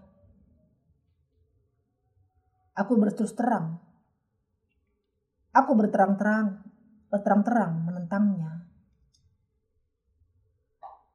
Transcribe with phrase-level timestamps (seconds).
[2.72, 3.84] aku berterus terang.
[5.52, 6.64] Aku berterang-terang,
[7.12, 8.59] berterang-terang menentangnya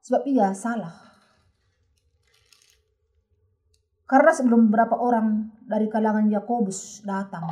[0.05, 0.93] Sebab ia salah.
[4.05, 7.49] Karena sebelum beberapa orang dari kalangan Yakobus datang,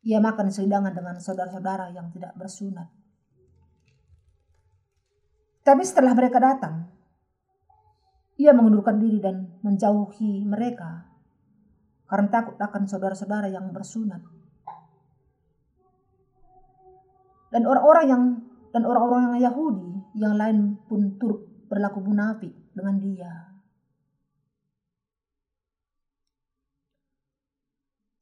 [0.00, 2.88] ia makan sehidangan dengan saudara-saudara yang tidak bersunat.
[5.60, 6.88] Tapi setelah mereka datang,
[8.40, 11.12] ia mengundurkan diri dan menjauhi mereka
[12.08, 14.24] karena takut akan saudara-saudara yang bersunat.
[17.52, 18.22] Dan orang-orang yang
[18.72, 23.32] dan orang-orang Yahudi yang lain pun turut berlaku munafik dengan dia.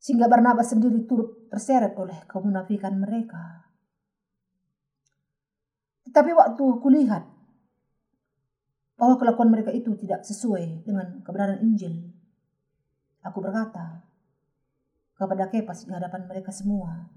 [0.03, 3.73] Sehingga Barnabas sendiri turut terseret oleh kemunafikan mereka.
[6.05, 7.25] Tetapi waktu kulihat
[9.01, 12.13] bahwa kelakuan mereka itu tidak sesuai dengan kebenaran Injil,
[13.25, 14.05] aku berkata
[15.17, 17.09] kepada Kepas di hadapan mereka semua,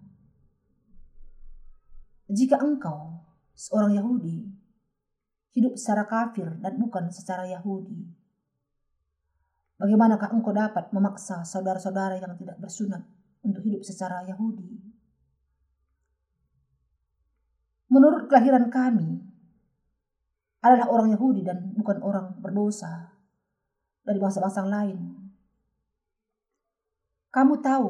[2.31, 3.19] jika engkau
[3.51, 4.56] seorang Yahudi
[5.57, 7.97] hidup secara kafir dan bukan secara Yahudi.
[9.81, 13.01] Bagaimanakah engkau dapat memaksa saudara-saudara yang tidak bersunat
[13.41, 14.69] untuk hidup secara Yahudi?
[17.89, 19.17] Menurut kelahiran kami,
[20.61, 23.13] adalah orang Yahudi dan bukan orang berdosa
[24.05, 24.99] dari bangsa-bangsa lain.
[27.31, 27.89] Kamu tahu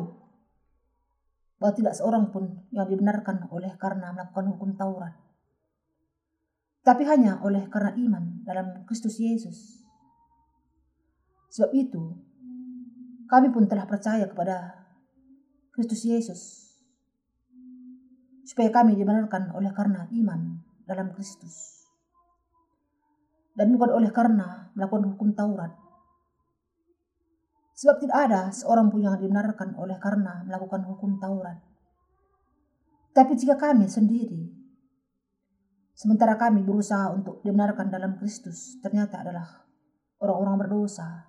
[1.57, 5.26] bahwa tidak seorang pun yang dibenarkan oleh karena melakukan hukum Taurat
[6.87, 9.83] tapi hanya oleh karena iman dalam Kristus Yesus.
[11.51, 12.15] Sebab itu,
[13.27, 14.87] kami pun telah percaya kepada
[15.75, 16.71] Kristus Yesus,
[18.47, 21.83] supaya kami dibenarkan oleh karena iman dalam Kristus,
[23.51, 25.75] dan bukan oleh karena melakukan hukum Taurat.
[27.75, 31.59] Sebab tidak ada seorang pun yang dibenarkan oleh karena melakukan hukum Taurat.
[33.11, 34.56] Tapi jika kami sendiri
[35.97, 39.65] Sementara kami berusaha untuk dibenarkan dalam Kristus, ternyata adalah
[40.21, 41.25] orang-orang berdosa.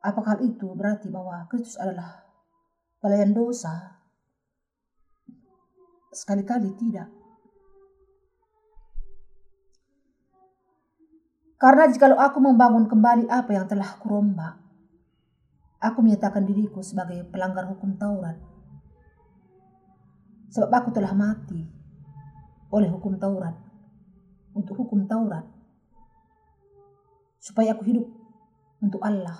[0.00, 2.24] Apakah itu berarti bahwa Kristus adalah
[3.04, 4.00] pelayan dosa?
[6.16, 7.12] Sekali-kali tidak.
[11.60, 14.64] Karena jikalau aku membangun kembali apa yang telah kurombak,
[15.76, 18.40] aku menyatakan diriku sebagai pelanggar hukum Taurat.
[20.56, 21.77] Sebab aku telah mati
[22.68, 23.56] oleh hukum Taurat
[24.52, 25.44] untuk hukum Taurat
[27.40, 28.06] supaya aku hidup
[28.82, 29.38] untuk Allah.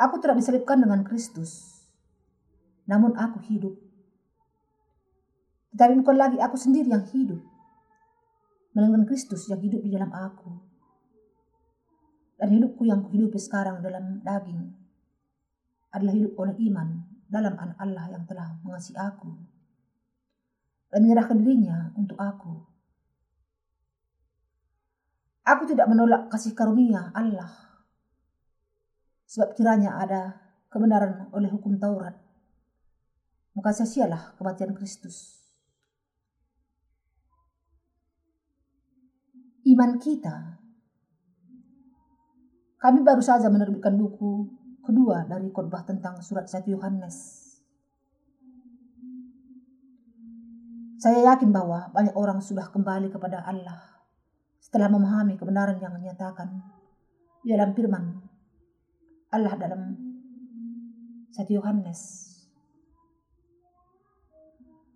[0.00, 1.84] Aku tidak disalibkan dengan Kristus,
[2.88, 3.78] namun aku hidup.
[5.74, 7.38] Tetapi bukan lagi aku sendiri yang hidup,
[8.74, 10.50] melainkan Kristus yang hidup di dalam aku.
[12.34, 14.74] Dan hidupku yang kuhidupi sekarang dalam daging
[15.94, 19.53] adalah hidup oleh iman dalam anak Allah yang telah mengasihi aku
[20.94, 22.54] dan menyerahkan dirinya untuk aku.
[25.42, 27.50] Aku tidak menolak kasih karunia Allah.
[29.26, 30.38] Sebab kiranya ada
[30.70, 32.14] kebenaran oleh hukum Taurat.
[33.58, 35.42] Maka sia-sialah kematian Kristus.
[39.66, 40.62] Iman kita.
[42.78, 44.46] Kami baru saja menerbitkan buku
[44.86, 47.43] kedua dari khotbah tentang surat 1 Yohanes
[51.04, 53.76] Saya yakin bahwa banyak orang sudah kembali kepada Allah
[54.56, 56.64] setelah memahami kebenaran yang menyatakan
[57.44, 58.24] di dalam firman
[59.28, 59.92] Allah dalam
[61.28, 62.00] 1 Yohanes.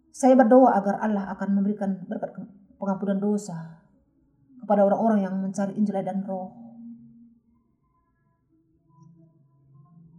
[0.09, 2.41] Saya berdoa agar Allah akan memberikan berkat
[2.81, 3.85] pengampunan dosa
[4.65, 6.57] kepada orang-orang yang mencari Injil dan Roh.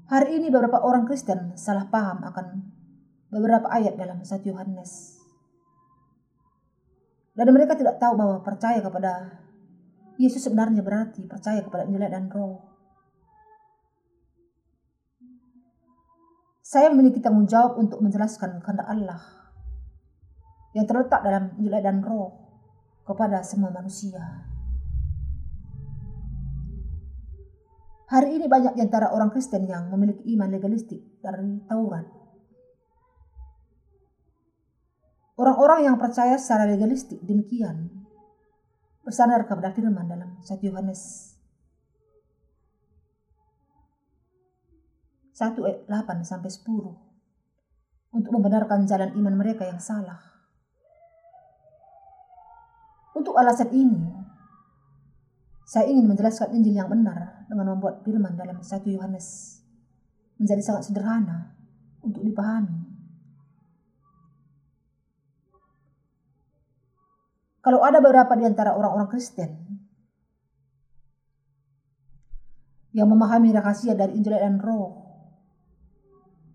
[0.05, 2.45] Hari ini beberapa orang Kristen salah paham akan
[3.33, 5.18] beberapa ayat dalam 1 Yohanes.
[7.39, 9.39] Dan mereka tidak tahu bahwa percaya kepada
[10.19, 12.59] Yesus sebenarnya berarti percaya kepada Injil dan Roh.
[16.59, 19.23] Saya memiliki tanggung jawab untuk menjelaskan kehendak Allah
[20.75, 22.35] yang terletak dalam Injil dan Roh
[23.07, 24.19] kepada semua manusia.
[28.11, 32.18] Hari ini banyak di antara orang Kristen yang memiliki iman legalistik dari Taurat
[35.39, 37.87] Orang-orang yang percaya secara legalistik demikian
[39.07, 41.31] bersandar kepada firman dalam 1 Yohanes
[45.39, 46.67] 1 ayat 8 sampai 10
[48.11, 50.19] untuk membenarkan jalan iman mereka yang salah.
[53.15, 54.11] Untuk alasan ini,
[55.63, 59.59] saya ingin menjelaskan Injil yang benar dengan membuat firman dalam 1 Yohanes
[60.35, 61.55] menjadi sangat sederhana
[62.03, 62.78] untuk dipahami.
[67.69, 69.61] Kalau ada beberapa di antara orang-orang Kristen
[72.97, 75.05] yang memahami rahasia dari Injil dan Roh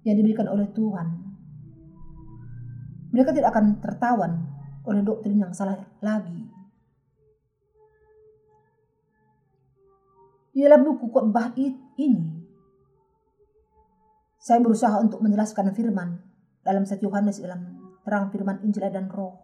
[0.03, 1.07] yang diberikan oleh Tuhan,
[3.15, 4.43] mereka tidak akan tertawan
[4.91, 6.51] oleh doktrin yang salah lagi.
[10.51, 12.43] Di dalam buku khotbah ini,
[14.43, 16.19] saya berusaha untuk menjelaskan firman
[16.67, 19.44] dalam 1 Yohanes dalam terang firman Injil dan Roh.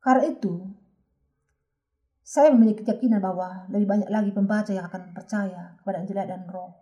[0.00, 0.64] Karena itu,
[2.24, 6.72] saya memiliki keyakinan bahwa lebih banyak lagi pembaca yang akan percaya kepada Injil dan Roh.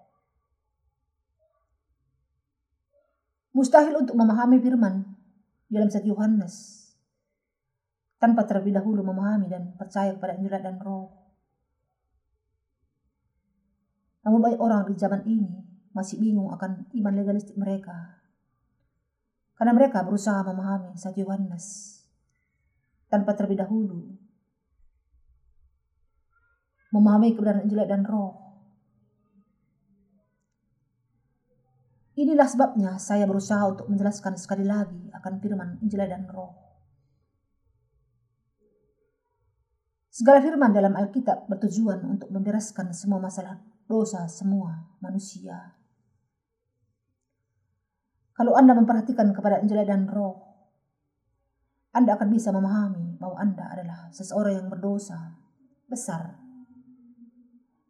[3.56, 5.02] Mustahil untuk memahami firman
[5.66, 6.86] dalam satu Yohanes
[8.22, 11.10] tanpa terlebih dahulu memahami dan percaya kepada Injil dan Roh.
[14.28, 15.64] Namun banyak orang di zaman ini
[15.96, 18.20] masih bingung akan iman legalistik mereka.
[19.58, 21.97] Karena mereka berusaha memahami satu Yohanes
[23.08, 24.14] tanpa terlebih dahulu.
[26.92, 28.48] Memahami kebenaran Injil dan Roh.
[32.18, 36.56] Inilah sebabnya saya berusaha untuk menjelaskan sekali lagi akan firman Injil dan Roh.
[40.10, 45.78] Segala firman dalam Alkitab bertujuan untuk membereskan semua masalah dosa semua manusia.
[48.34, 50.47] Kalau Anda memperhatikan kepada Injil dan Roh,
[51.88, 55.40] anda akan bisa memahami bahwa Anda adalah seseorang yang berdosa
[55.88, 56.36] besar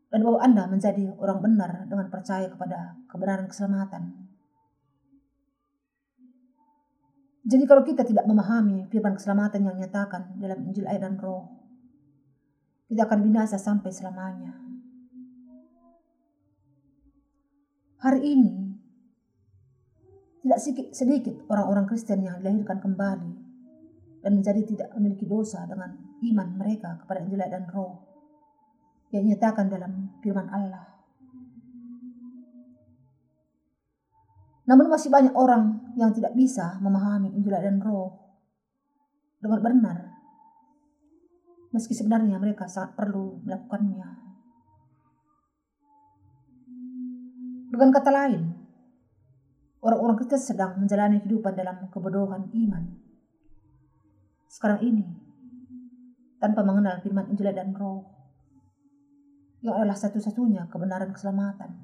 [0.09, 4.31] dan bahwa Anda menjadi orang benar dengan percaya kepada kebenaran keselamatan.
[7.49, 11.49] Jadi kalau kita tidak memahami firman keselamatan yang nyatakan dalam Injil air dan roh,
[12.87, 14.53] kita akan binasa sampai selamanya.
[17.99, 18.53] Hari ini,
[20.45, 20.61] tidak
[20.93, 23.38] sedikit orang-orang Kristen yang dilahirkan kembali
[24.29, 27.97] dan menjadi tidak memiliki dosa dengan iman mereka kepada Injil dan Roh
[29.09, 30.85] yang nyatakan dalam firman Allah.
[34.69, 38.21] Namun masih banyak orang yang tidak bisa memahami Injil dan Roh
[39.41, 40.13] dengan benar,
[41.73, 44.29] meski sebenarnya mereka sangat perlu melakukannya.
[47.73, 48.45] Dengan kata lain,
[49.81, 53.08] orang-orang Kristen sedang menjalani kehidupan dalam kebodohan iman
[54.59, 55.07] sekarang ini
[56.43, 58.03] tanpa mengenal firman Injil dan Roh
[59.63, 61.79] yang adalah satu-satunya kebenaran keselamatan.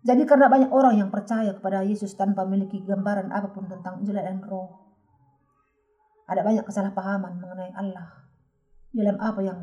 [0.00, 4.16] Jadi karena banyak orang yang percaya kepada Yesus tanpa memiliki gambaran apa pun tentang Injil
[4.16, 4.80] dan Roh,
[6.24, 8.24] ada banyak kesalahpahaman mengenai Allah
[8.96, 9.60] dalam apa yang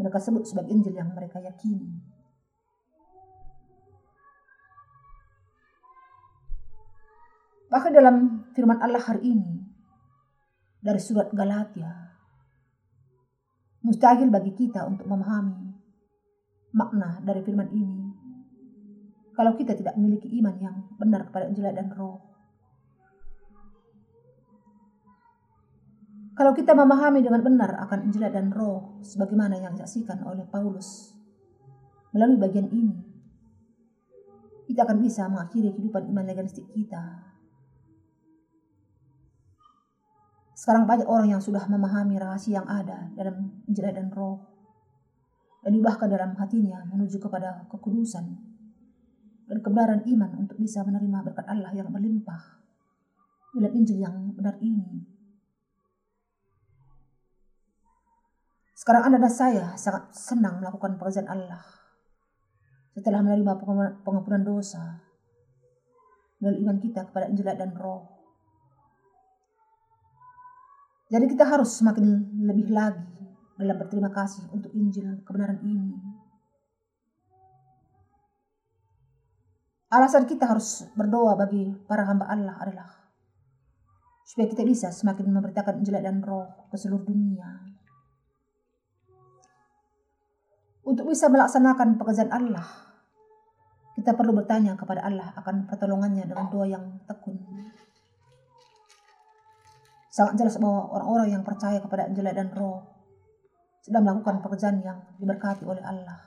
[0.00, 2.00] mereka sebut sebagai Injil yang mereka yakini.
[7.72, 9.64] Bahkan dalam firman Allah hari ini
[10.76, 11.88] dari surat Galatia,
[13.80, 15.72] mustahil bagi kita untuk memahami
[16.76, 18.12] makna dari firman ini
[19.32, 22.20] kalau kita tidak memiliki iman yang benar kepada Injil dan Roh.
[26.36, 31.16] Kalau kita memahami dengan benar akan Injil dan Roh sebagaimana yang disaksikan oleh Paulus
[32.12, 33.00] melalui bagian ini,
[34.68, 37.31] kita akan bisa mengakhiri kehidupan iman legalistik kita
[40.62, 44.46] Sekarang banyak orang yang sudah memahami rahasia yang ada dalam Injil dan Roh
[45.58, 48.30] dan diubahkan dalam hatinya menuju kepada kekudusan
[49.50, 52.62] dan kebenaran iman untuk bisa menerima berkat Allah yang berlimpah
[53.58, 55.02] dalam Injil yang benar ini.
[58.78, 61.66] Sekarang Anda dan saya sangat senang melakukan pekerjaan Allah
[62.94, 63.58] setelah menerima
[64.06, 65.10] pengampunan dosa
[66.38, 68.11] melalui iman kita kepada Injil dan Roh.
[71.12, 72.08] Jadi kita harus semakin
[72.40, 73.04] lebih lagi
[73.60, 75.92] dalam berterima kasih untuk Injil kebenaran ini.
[79.92, 82.88] Alasan kita harus berdoa bagi para hamba Allah adalah
[84.24, 87.60] supaya kita bisa semakin memberitakan Injil dan Roh ke seluruh dunia.
[90.88, 92.64] Untuk bisa melaksanakan pekerjaan Allah,
[93.92, 97.36] Kita perlu bertanya kepada Allah akan pertolongannya dengan doa yang tekun.
[100.12, 102.84] Sangat jelas bahwa orang-orang yang percaya kepada Injil dan Roh
[103.80, 106.20] sedang melakukan pekerjaan yang diberkati oleh Allah.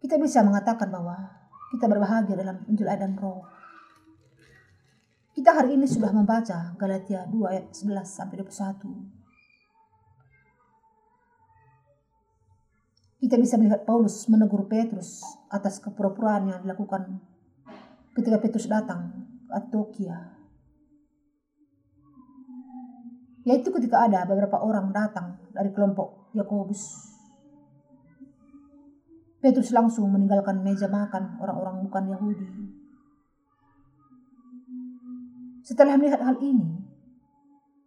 [0.00, 1.20] Kita bisa mengatakan bahwa
[1.68, 3.44] kita berbahagia dalam Injil dan Roh.
[5.36, 9.20] Kita hari ini sudah membaca Galatia 2 ayat 11 sampai 21.
[13.20, 15.20] Kita bisa melihat Paulus menegur Petrus
[15.52, 17.20] atas kepura-puraan yang dilakukan
[18.16, 20.37] ketika Petrus datang ke Antioquia.
[23.48, 27.08] Yaitu ketika ada beberapa orang datang dari kelompok Yakobus.
[29.40, 32.48] Petrus langsung meninggalkan meja makan orang-orang bukan Yahudi.
[35.64, 36.76] Setelah melihat hal ini,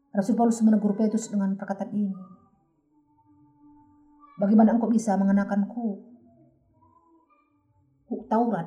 [0.10, 2.16] Rasul Paulus menegur Petrus dengan perkataan ini.
[4.42, 6.02] Bagaimana engkau bisa mengenakan kuk,
[8.10, 8.66] kuk Taurat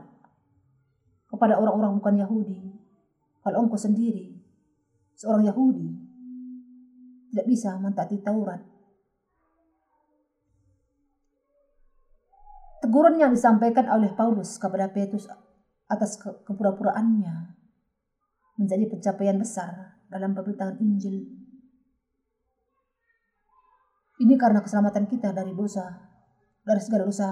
[1.26, 2.70] kepada orang-orang bukan Yahudi,
[3.42, 4.38] kalau engkau sendiri,
[5.18, 6.03] seorang Yahudi,
[7.34, 8.62] tidak bisa mentaati Taurat.
[12.78, 15.26] Teguran yang disampaikan oleh Paulus kepada Petrus
[15.90, 17.58] atas ke kepura-puraannya
[18.62, 21.44] menjadi pencapaian besar dalam pemberitaan Injil
[24.22, 25.90] ini karena keselamatan kita dari dosa,
[26.62, 27.30] dari segala dosa.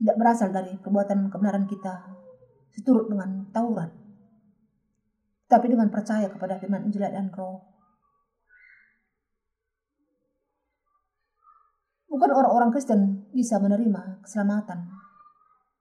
[0.00, 2.08] Tidak berasal dari perbuatan kebenaran kita
[2.72, 3.99] seturut dengan Taurat.
[5.50, 7.58] Tapi dengan percaya kepada firman Injil dan Roh.
[12.06, 14.86] Bukan orang-orang Kristen bisa menerima keselamatan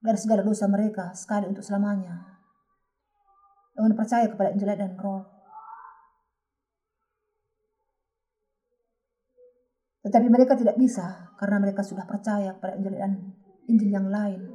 [0.02, 2.42] dari segala dosa mereka sekali untuk selamanya.
[3.78, 5.22] Dengan percaya kepada Injil dan Roh.
[10.02, 13.14] Tetapi mereka tidak bisa karena mereka sudah percaya pada Injil dan
[13.70, 14.49] Injil yang lain.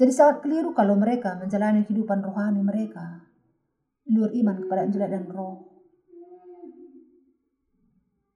[0.00, 3.20] Jadi sangat keliru kalau mereka menjalani kehidupan rohani mereka
[4.08, 5.60] luar iman kepada Injil dan Roh.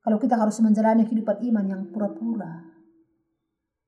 [0.04, 2.68] Kalau kita harus menjalani kehidupan iman yang pura-pura,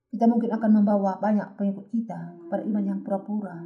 [0.09, 3.61] kita mungkin akan membawa banyak pengikut kita kepada iman yang pura-pura.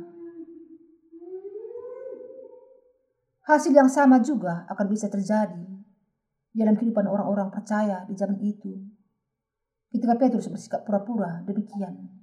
[3.47, 5.63] Hasil yang sama juga akan bisa terjadi
[6.51, 8.75] dalam kehidupan orang-orang percaya di zaman itu.
[9.95, 12.20] Ketika Petrus bersikap pura-pura demikian.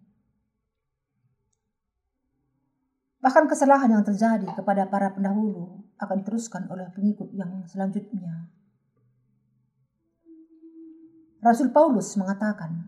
[3.27, 8.48] Bahkan kesalahan yang terjadi kepada para pendahulu akan diteruskan oleh pengikut yang selanjutnya.
[11.43, 12.88] Rasul Paulus mengatakan,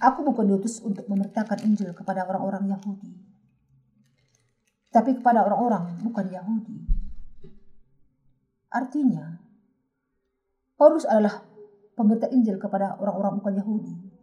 [0.00, 3.12] Aku bukan diutus untuk memberitakan Injil kepada orang-orang Yahudi,
[4.88, 6.88] tapi kepada orang-orang bukan Yahudi.
[8.72, 9.36] Artinya,
[10.80, 11.44] Paulus adalah
[11.92, 14.13] pemberita Injil kepada orang-orang bukan Yahudi.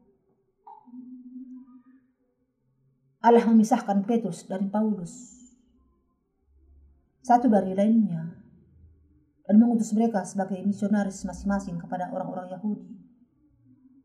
[3.22, 5.38] Allah memisahkan Petrus dan Paulus
[7.22, 8.34] satu dari lainnya
[9.46, 12.98] dan mengutus mereka sebagai misionaris masing-masing kepada orang-orang Yahudi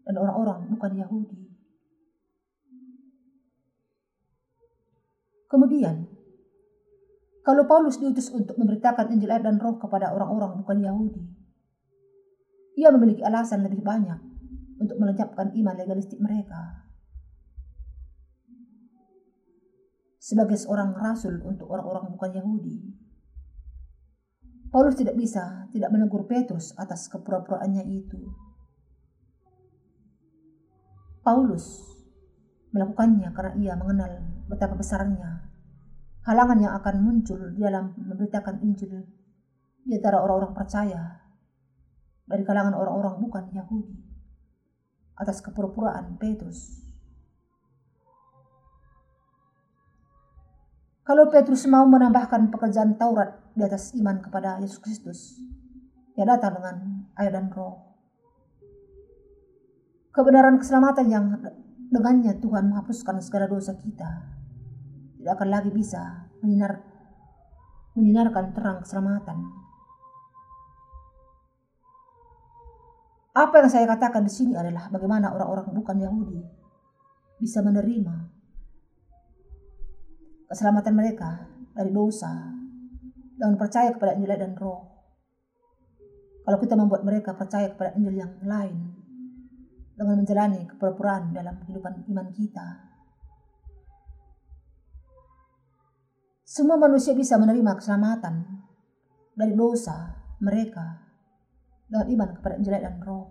[0.04, 1.40] dan orang-orang bukan Yahudi.
[5.48, 6.06] Kemudian
[7.40, 11.22] kalau Paulus diutus untuk memberitakan Injil air dan roh kepada orang-orang bukan Yahudi,
[12.76, 14.18] ia memiliki alasan lebih banyak
[14.76, 16.85] untuk melenyapkan iman legalistik mereka.
[20.26, 22.82] Sebagai seorang rasul untuk orang-orang bukan Yahudi,
[24.74, 28.18] Paulus tidak bisa tidak menegur Petrus atas kepura-puraannya itu.
[31.22, 31.86] Paulus
[32.74, 34.12] melakukannya karena ia mengenal
[34.50, 35.46] betapa besarnya
[36.26, 39.06] halangan yang akan muncul dalam memberitakan Injil
[39.86, 41.22] di antara orang-orang percaya
[42.26, 43.94] dari kalangan orang-orang bukan Yahudi
[45.14, 46.85] atas kepura-puraan Petrus.
[51.06, 55.38] Kalau Petrus mau menambahkan pekerjaan Taurat di atas iman kepada Yesus Kristus,
[56.18, 57.94] ia datang dengan air dan roh.
[60.10, 61.30] Kebenaran keselamatan yang
[61.94, 64.34] dengannya Tuhan menghapuskan segala dosa kita
[65.14, 66.82] tidak akan lagi bisa menyinar,
[67.94, 69.46] menyinarkan terang keselamatan.
[73.30, 76.42] Apa yang saya katakan di sini adalah bagaimana orang-orang bukan Yahudi
[77.38, 78.25] bisa menerima
[80.46, 82.32] keselamatan mereka dari dosa
[83.36, 84.82] dan percaya kepada Injil dan Roh.
[86.46, 88.96] Kalau kita membuat mereka percaya kepada Injil yang lain
[89.98, 92.86] dengan menjalani kepura-puraan dalam kehidupan iman kita,
[96.46, 98.46] Semua manusia bisa menerima keselamatan
[99.34, 101.04] dari dosa mereka
[101.90, 103.28] dengan iman kepada Injil dan Roh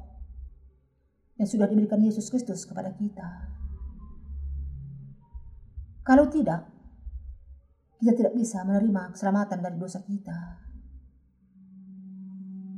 [1.40, 3.56] yang sudah diberikan Yesus Kristus kepada kita.
[6.04, 6.75] Kalau tidak,
[8.06, 10.62] kita tidak bisa menerima keselamatan dari dosa kita.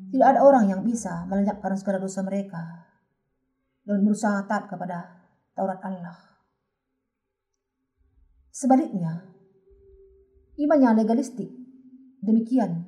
[0.08, 2.88] Tidak ada orang yang bisa melenyapkan segala dosa mereka
[3.84, 6.16] dan berusaha taat kepada Taurat Allah.
[8.56, 9.28] Sebaliknya,
[10.64, 11.52] iman yang legalistik
[12.24, 12.88] demikian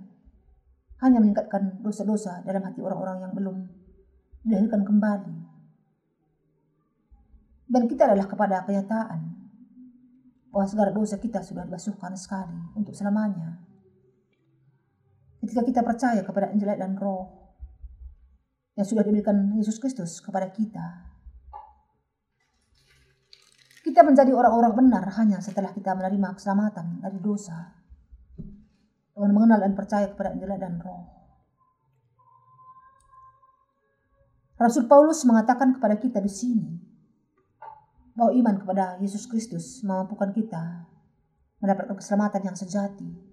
[1.04, 3.68] hanya meningkatkan dosa-dosa dalam hati orang-orang yang belum
[4.48, 5.36] dilahirkan kembali.
[7.68, 9.39] Dan kita adalah kepada kenyataan
[10.50, 13.62] bahwa segala dosa kita sudah dibasuhkan sekali untuk selamanya.
[15.40, 17.54] Ketika kita percaya kepada Injil dan Roh
[18.76, 21.10] yang sudah diberikan Yesus Kristus kepada kita,
[23.86, 27.78] kita menjadi orang-orang benar hanya setelah kita menerima keselamatan dari dosa
[29.16, 31.06] dengan mengenal dan percaya kepada Injil dan Roh.
[34.60, 36.89] Rasul Paulus mengatakan kepada kita di sini
[38.20, 40.84] bahwa iman kepada Yesus Kristus memampukan kita
[41.64, 43.30] mendapatkan keselamatan yang sejati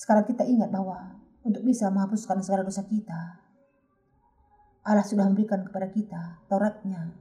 [0.00, 3.36] sekarang kita ingat bahwa untuk bisa menghapuskan segala dosa kita,
[4.80, 7.12] Allah sudah memberikan kepada kita Tauratnya,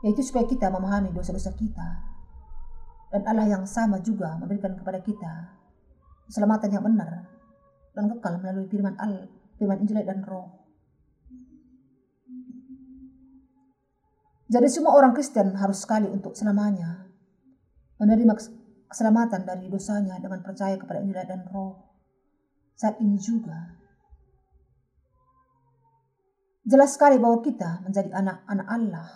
[0.00, 2.16] yaitu supaya kita memahami dosa-dosa kita.
[3.12, 5.52] Dan Allah yang sama juga memberikan kepada kita
[6.24, 7.28] keselamatan yang benar
[7.92, 9.28] dan kekal melalui firman Allah,
[9.60, 10.63] firman Injil dan Roh.
[14.54, 17.10] Jadi semua orang Kristen harus sekali untuk selamanya
[17.98, 18.38] menerima
[18.86, 21.74] keselamatan dari dosanya dengan percaya kepada Injil dan Roh.
[22.78, 23.82] Saat ini juga.
[26.62, 29.08] Jelas sekali bahwa kita menjadi anak-anak Allah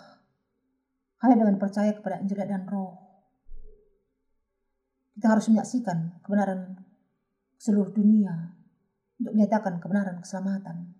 [1.23, 2.99] hanya dengan percaya kepada Injil dan Roh.
[5.15, 6.83] Kita harus menyaksikan kebenaran
[7.55, 8.59] seluruh dunia
[9.23, 10.98] untuk menyatakan kebenaran keselamatan.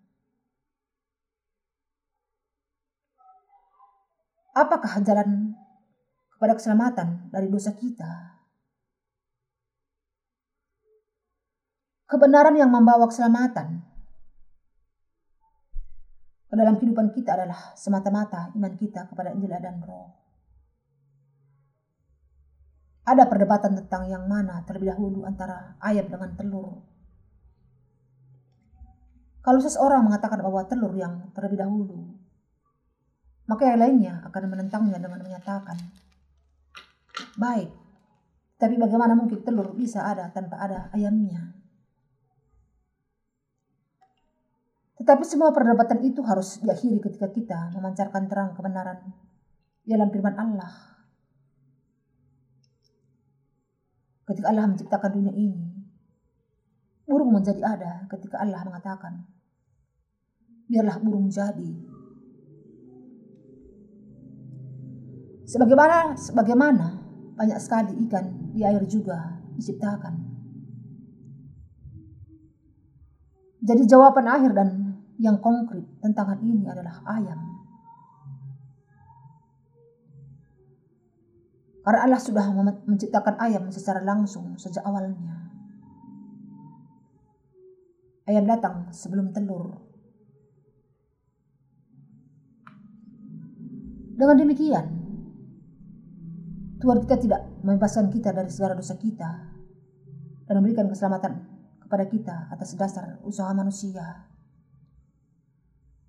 [4.54, 5.54] Apakah jalan
[6.36, 8.30] kepada keselamatan dari dosa kita?
[12.10, 13.86] kebenaran yang membawa keselamatan
[16.50, 20.18] ke dalam kehidupan kita adalah semata-mata iman kita kepada Injil dan Roh.
[23.06, 26.82] Ada perdebatan tentang yang mana terlebih dahulu antara ayam dengan telur.
[29.46, 32.19] Kalau seseorang mengatakan bahwa telur yang terlebih dahulu,
[33.50, 35.74] maka yang lainnya akan menentangnya dengan menyatakan,
[37.34, 37.74] baik,
[38.62, 41.58] tapi bagaimana mungkin telur bisa ada tanpa ada ayamnya?
[45.02, 49.00] Tetapi semua perdebatan itu harus diakhiri ketika kita memancarkan terang kebenaran
[49.82, 50.70] dalam firman Allah.
[54.30, 55.66] Ketika Allah menciptakan dunia ini,
[57.10, 59.26] burung menjadi ada ketika Allah mengatakan,
[60.70, 61.89] biarlah burung jadi.
[65.50, 66.88] Sebagaimana, sebagaimana
[67.34, 70.14] banyak sekali ikan di air juga diciptakan.
[73.66, 74.70] Jadi jawaban akhir dan
[75.18, 77.40] yang konkret tentang hal ini adalah ayam.
[81.82, 82.46] Karena Allah sudah
[82.86, 85.50] menciptakan ayam secara langsung sejak awalnya.
[88.30, 89.82] Ayam datang sebelum telur.
[94.14, 94.99] Dengan demikian,
[96.80, 99.32] Tuhan kita tidak membebaskan kita dari segala dosa kita
[100.48, 101.44] dan memberikan keselamatan
[101.84, 104.30] kepada kita atas dasar usaha manusia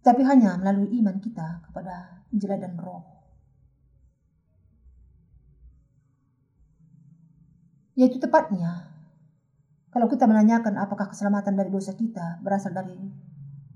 [0.00, 3.04] tapi hanya melalui iman kita kepada Injil dan Roh.
[8.00, 8.88] Yaitu tepatnya,
[9.92, 12.96] kalau kita menanyakan apakah keselamatan dari dosa kita berasal dari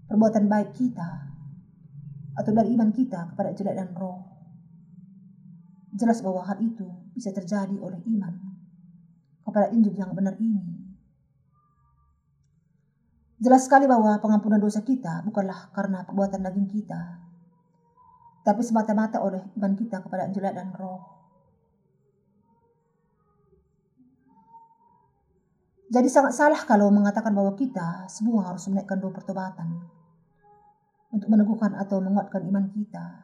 [0.08, 1.10] perbuatan baik kita,
[2.34, 4.33] atau dari iman kita kepada Injil dan Roh,
[5.94, 8.34] jelas bahwa hal itu bisa terjadi oleh iman
[9.46, 10.82] kepada Injil yang benar ini.
[13.38, 17.22] Jelas sekali bahwa pengampunan dosa kita bukanlah karena perbuatan daging kita,
[18.42, 21.14] tapi semata-mata oleh iman kita kepada Injil dan Roh.
[25.94, 29.86] Jadi sangat salah kalau mengatakan bahwa kita semua harus menaikkan doa pertobatan
[31.14, 33.23] untuk meneguhkan atau menguatkan iman kita.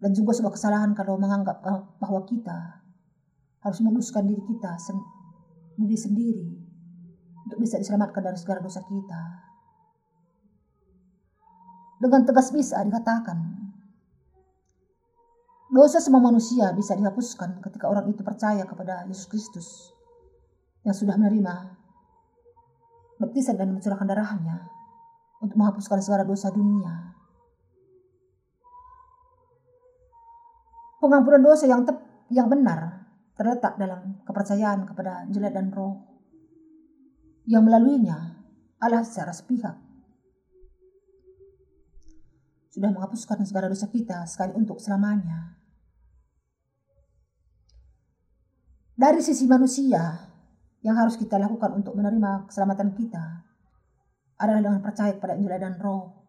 [0.00, 1.60] Dan juga sebuah kesalahan kalau menganggap
[2.00, 2.80] bahwa kita
[3.60, 6.48] harus menguruskan diri kita sendiri sendiri
[7.44, 9.20] untuk bisa diselamatkan dari segala dosa kita.
[12.00, 13.36] Dengan tegas bisa dikatakan,
[15.68, 19.68] dosa semua manusia bisa dihapuskan ketika orang itu percaya kepada Yesus Kristus
[20.80, 21.76] yang sudah menerima
[23.20, 24.64] baptisan dan mencurahkan darahnya
[25.44, 27.09] untuk menghapuskan segala dosa dunia.
[31.00, 31.96] Pengampunan dosa yang tep,
[32.28, 35.96] yang benar terletak dalam kepercayaan kepada jelek dan roh
[37.48, 38.36] yang melaluinya
[38.76, 39.80] Allah secara sepihak
[42.70, 45.58] sudah menghapuskan segala dosa kita sekali untuk selamanya.
[48.94, 50.30] Dari sisi manusia,
[50.80, 53.44] yang harus kita lakukan untuk menerima keselamatan kita
[54.40, 56.24] adalah dengan percaya kepada Injil dan Roh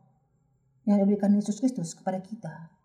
[0.83, 2.80] yang diberikan Yesus Kristus kepada kita.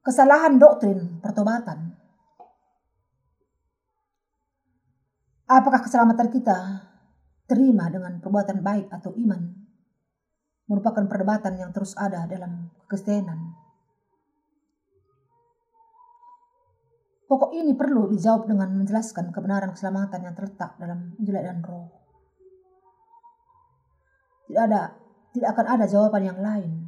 [0.00, 1.92] Kesalahan doktrin pertobatan.
[5.50, 6.58] Apakah keselamatan kita
[7.50, 9.60] terima dengan perbuatan baik atau iman
[10.70, 13.58] merupakan perdebatan yang terus ada dalam kekristenan.
[17.26, 21.90] Pokok ini perlu dijawab dengan menjelaskan kebenaran keselamatan yang terletak dalam Injil dan Roh.
[24.46, 24.94] Tidak ada,
[25.34, 26.79] tidak akan ada jawaban yang lain.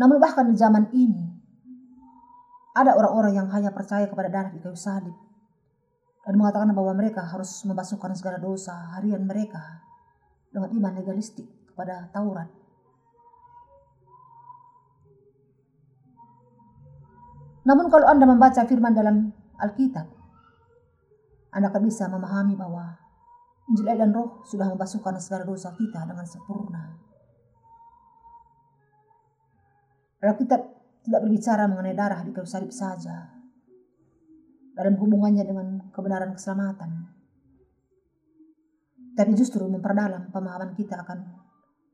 [0.00, 1.28] Namun bahkan di zaman ini,
[2.72, 5.12] ada orang-orang yang hanya percaya kepada darah di kayu salib
[6.24, 9.84] dan mengatakan bahwa mereka harus membasuhkan segala dosa harian mereka
[10.48, 12.48] dengan iman legalistik kepada Taurat.
[17.68, 20.08] Namun kalau Anda membaca firman dalam Alkitab,
[21.52, 22.96] Anda akan bisa memahami bahwa
[23.68, 27.09] Injil dan Roh sudah membasuhkan segala dosa kita dengan sempurna.
[30.20, 30.60] Alkitab
[31.00, 33.40] tidak berbicara mengenai darah di kayu salib saja,
[34.76, 37.08] dalam hubungannya dengan kebenaran keselamatan.
[39.16, 41.18] Tapi justru memperdalam pemahaman kita akan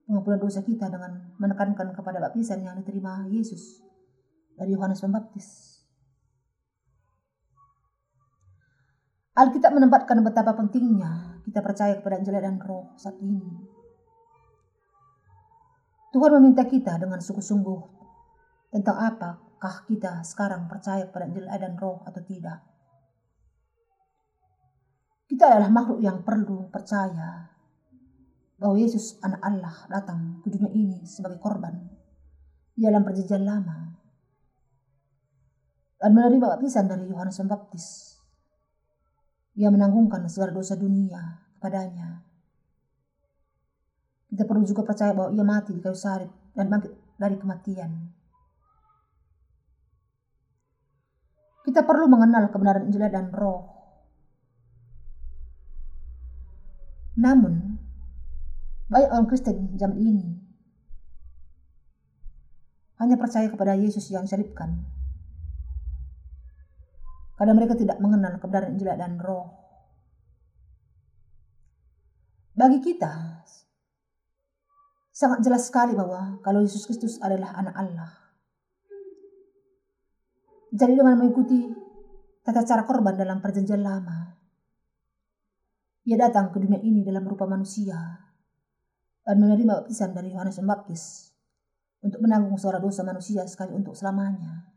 [0.06, 3.82] pengampunan dosa kita dengan menekankan kepada baptisan yang diterima Yesus
[4.54, 5.48] dari Yohanes Pembaptis.
[9.36, 13.38] Alkitab menempatkan betapa pentingnya kita percaya kepada Injil dan Roh saat ini.
[16.16, 17.95] Tuhan meminta kita dengan sungguh-sungguh
[18.76, 22.60] tentang apakah kita sekarang percaya kepada Injil dan Roh atau tidak.
[25.24, 27.56] Kita adalah makhluk yang perlu percaya
[28.60, 31.72] bahwa Yesus anak Allah datang ke dunia ini sebagai korban
[32.76, 33.96] di dalam perjanjian lama
[35.96, 37.86] dan menerima baptisan dari Yohanes Pembaptis.
[39.56, 42.20] Ia menanggungkan segala dosa dunia kepadanya.
[44.28, 48.15] Kita perlu juga percaya bahwa ia mati di kayu salib dan bangkit dari kematian.
[51.66, 53.66] Kita perlu mengenal kebenaran Injil dan Roh.
[57.18, 57.74] Namun,
[58.86, 60.46] banyak orang Kristen zaman ini
[63.02, 64.86] hanya percaya kepada Yesus yang disalibkan
[67.36, 69.52] karena mereka tidak mengenal kebenaran Injil dan Roh.
[72.56, 73.44] Bagi kita,
[75.12, 78.25] sangat jelas sekali bahwa kalau Yesus Kristus adalah anak Allah.
[80.76, 81.72] Jadi dengan mengikuti
[82.44, 84.28] tata cara korban dalam perjanjian lama,
[86.04, 87.96] ia datang ke dunia ini dalam rupa manusia
[89.24, 91.32] dan menerima baptisan dari Yohanes Pembaptis
[92.04, 94.68] untuk menanggung suara dosa manusia sekali untuk selamanya.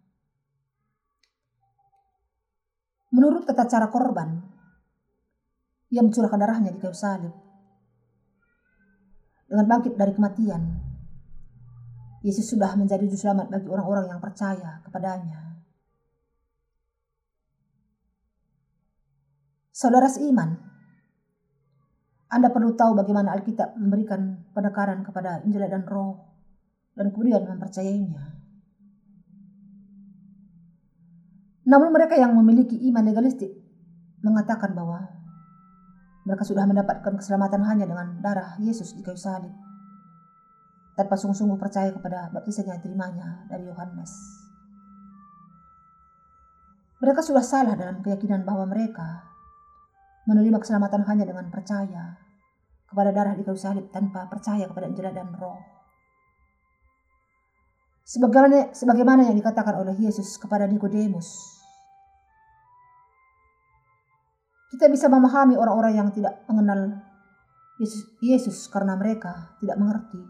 [3.12, 4.40] Menurut tata cara korban,
[5.92, 7.36] ia mencurahkan darahnya di kayu salib.
[9.52, 10.64] Dengan bangkit dari kematian,
[12.24, 15.49] Yesus sudah menjadi juru selamat bagi orang-orang yang percaya kepadanya.
[19.80, 20.60] Saudara seiman,
[22.28, 26.20] Anda perlu tahu bagaimana Alkitab memberikan penekanan kepada Injil dan Roh
[27.00, 28.44] dan kemudian mempercayainya.
[31.64, 33.56] Namun mereka yang memiliki iman legalistik
[34.20, 35.00] mengatakan bahwa
[36.28, 39.56] mereka sudah mendapatkan keselamatan hanya dengan darah Yesus di kayu salib.
[41.00, 44.12] Tanpa sungguh-sungguh percaya kepada baptisan yang terimanya dari Yohanes.
[47.00, 49.29] Mereka sudah salah dalam keyakinan bahwa mereka
[50.30, 52.14] menerima keselamatan hanya dengan percaya
[52.86, 55.58] kepada darah di kayu salib tanpa percaya kepada Injil dan Roh.
[58.06, 61.60] Sebagaimana, sebagaimana yang dikatakan oleh Yesus kepada Nikodemus
[64.70, 67.02] Kita bisa memahami orang-orang yang tidak mengenal
[67.82, 70.22] Yesus, Yesus karena mereka tidak mengerti.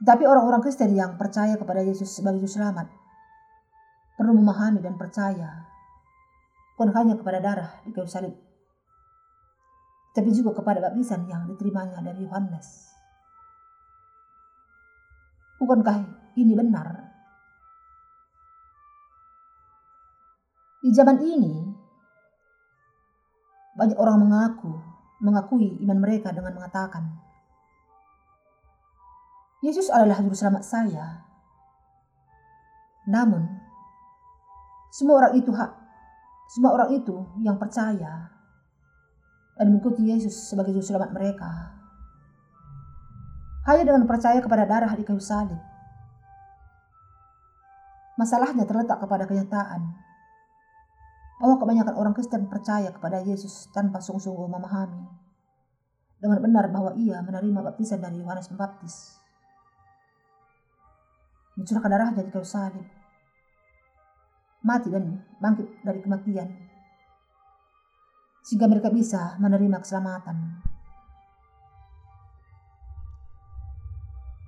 [0.00, 2.88] Tapi orang-orang Kristen yang percaya kepada Yesus sebagai Juru Selamat
[4.16, 5.68] perlu memahami dan percaya
[6.74, 8.34] bukan hanya kepada darah di kayu salib,
[10.14, 12.90] tapi juga kepada baptisan yang diterimanya dari Yohanes.
[15.58, 15.96] Bukankah
[16.34, 17.14] ini benar?
[20.84, 21.54] Di zaman ini,
[23.74, 24.76] banyak orang mengaku,
[25.24, 27.08] mengakui iman mereka dengan mengatakan,
[29.64, 31.24] Yesus adalah juru selamat saya.
[33.08, 33.48] Namun,
[34.92, 35.72] semua orang itu hak,
[36.54, 38.30] semua orang itu yang percaya
[39.58, 41.50] dan mengikuti Yesus sebagai juru selamat mereka.
[43.66, 45.58] Hanya dengan percaya kepada darah di kayu salib.
[48.14, 49.82] Masalahnya terletak kepada kenyataan
[51.42, 55.10] bahwa kebanyakan orang Kristen percaya kepada Yesus tanpa sungguh-sungguh memahami
[56.22, 59.18] dengan benar bahwa ia menerima baptisan dari Yohanes Pembaptis.
[61.58, 62.86] Mencurahkan darahnya di kayu salib.
[64.64, 66.48] Mati dan bangkit dari kematian.
[68.40, 70.36] Sehingga mereka bisa menerima keselamatan.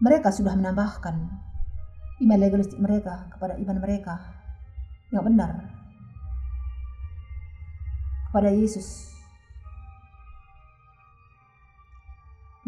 [0.00, 1.16] Mereka sudah menambahkan
[2.20, 4.14] iman legalistik mereka kepada iman mereka
[5.12, 5.52] yang benar
[8.28, 9.16] kepada Yesus.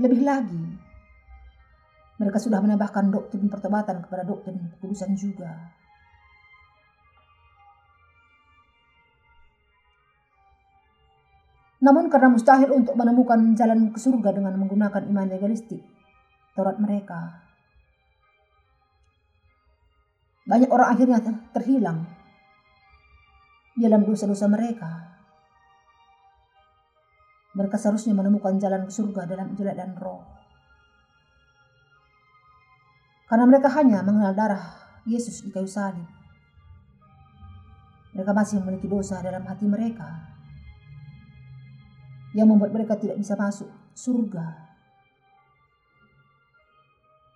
[0.00, 0.64] Lebih lagi,
[2.16, 5.77] mereka sudah menambahkan doktrin pertobatan kepada doktrin kekudusan juga.
[11.78, 15.78] Namun karena mustahil untuk menemukan jalan ke surga dengan menggunakan iman legalistik,
[16.58, 17.46] Taurat mereka.
[20.42, 21.18] Banyak orang akhirnya
[21.54, 22.02] terhilang
[23.78, 24.90] dalam dosa-dosa mereka.
[27.54, 30.26] Mereka seharusnya menemukan jalan ke surga dalam Injil dan roh.
[33.28, 34.64] Karena mereka hanya mengenal darah
[35.06, 36.06] Yesus di kayu salib.
[38.16, 40.37] Mereka masih memiliki dosa dalam hati mereka
[42.36, 44.68] yang membuat mereka tidak bisa masuk surga.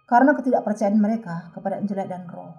[0.05, 2.52] Karena ketidakpercayaan mereka kepada Injil dan roh.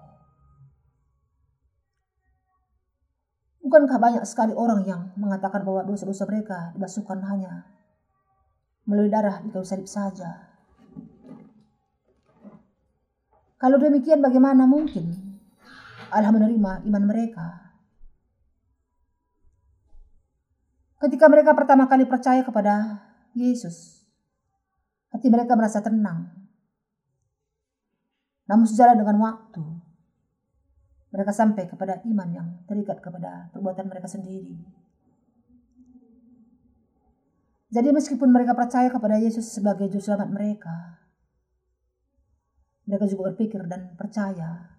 [3.64, 7.64] Bukankah banyak sekali orang yang mengatakan bahwa dosa-dosa mereka dibasuhkan hanya
[8.84, 10.52] melalui darah di kayu salib saja?
[13.56, 15.16] Kalau demikian bagaimana mungkin
[16.12, 17.63] Allah menerima iman mereka?
[21.02, 23.02] Ketika mereka pertama kali percaya kepada
[23.34, 24.06] Yesus,
[25.10, 26.30] hati mereka merasa tenang.
[28.46, 29.64] Namun sejalan dengan waktu,
[31.10, 34.54] mereka sampai kepada iman yang terikat kepada perbuatan mereka sendiri.
[37.74, 41.02] Jadi meskipun mereka percaya kepada Yesus sebagai juru selamat mereka,
[42.86, 44.78] mereka juga berpikir dan percaya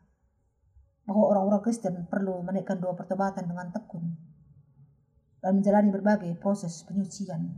[1.04, 4.35] bahwa orang-orang Kristen perlu menaikkan doa pertobatan dengan tekun
[5.45, 7.53] dan menjalani berbagai proses penyucian.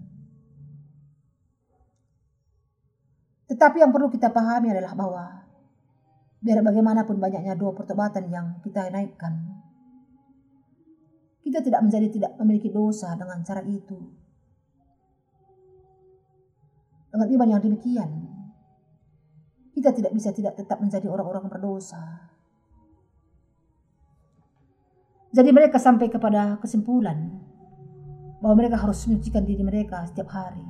[3.47, 5.47] Tetapi yang perlu kita pahami adalah bahwa
[6.38, 9.41] Biar bagaimanapun banyaknya doa pertobatan yang kita naikkan.
[11.41, 13.97] Kita tidak menjadi tidak memiliki dosa dengan cara itu.
[17.10, 18.10] Dengan iman yang demikian,
[19.73, 22.30] kita tidak bisa tidak tetap menjadi orang-orang berdosa.
[25.34, 27.46] Jadi mereka sampai kepada kesimpulan
[28.39, 30.65] bahwa mereka harus menyucikan diri mereka setiap hari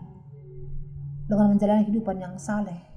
[1.28, 2.88] dengan menjalani kehidupan yang saleh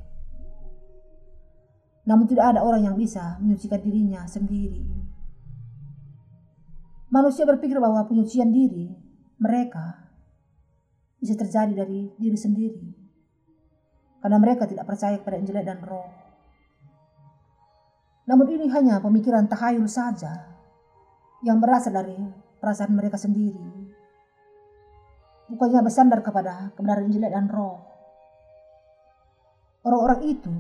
[2.11, 4.83] namun tidak ada orang yang bisa menyucikan dirinya sendiri.
[7.07, 8.91] Manusia berpikir bahwa penyucian diri
[9.39, 10.11] mereka
[11.23, 12.87] bisa terjadi dari diri sendiri.
[14.19, 16.11] Karena mereka tidak percaya kepada Injil dan roh.
[18.27, 20.51] Namun ini hanya pemikiran tahayul saja
[21.47, 22.19] yang berasal dari
[22.59, 23.70] perasaan mereka sendiri.
[25.51, 27.83] Bukannya bersandar kepada kebenaran Injil dan roh.
[29.83, 30.53] Orang-orang itu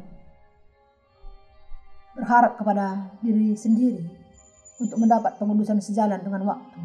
[2.18, 4.02] berharap kepada diri sendiri
[4.82, 6.80] untuk mendapat pengudusan sejalan dengan waktu.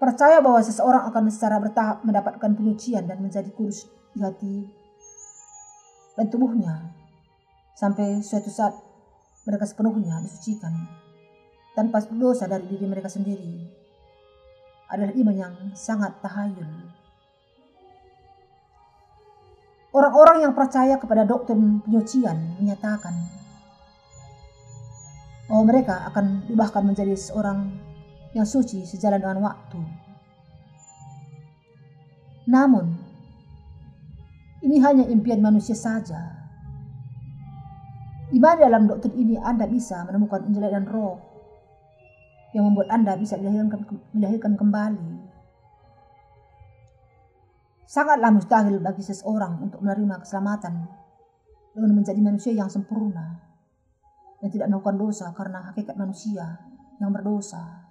[0.00, 4.84] Percaya bahwa seseorang akan secara bertahap mendapatkan penyucian dan menjadi kudus di hati
[6.14, 6.94] dan tubuhnya
[7.74, 8.74] sampai suatu saat
[9.44, 10.70] mereka sepenuhnya disucikan
[11.74, 13.73] tanpa dosa dari diri mereka sendiri
[14.88, 16.68] adalah iman yang sangat tahayul.
[19.94, 23.14] Orang-orang yang percaya kepada doktrin penyucian menyatakan
[25.46, 27.70] bahwa mereka akan dibahkan menjadi seorang
[28.34, 29.78] yang suci sejalan dengan waktu.
[32.50, 32.90] Namun,
[34.66, 36.42] ini hanya impian manusia saja.
[38.34, 41.33] Di mana dalam doktrin ini Anda bisa menemukan Injil dan Roh
[42.54, 43.82] yang membuat Anda bisa dilahirkan,
[44.14, 45.34] dilahirkan kembali
[47.94, 50.82] Sangatlah mustahil bagi seseorang untuk menerima keselamatan
[51.78, 53.38] dengan menjadi manusia yang sempurna
[54.42, 56.58] dan tidak melakukan dosa karena hakikat manusia
[56.98, 57.86] yang berdosa.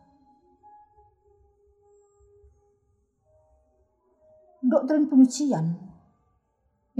[4.60, 5.72] Doktrin penyucian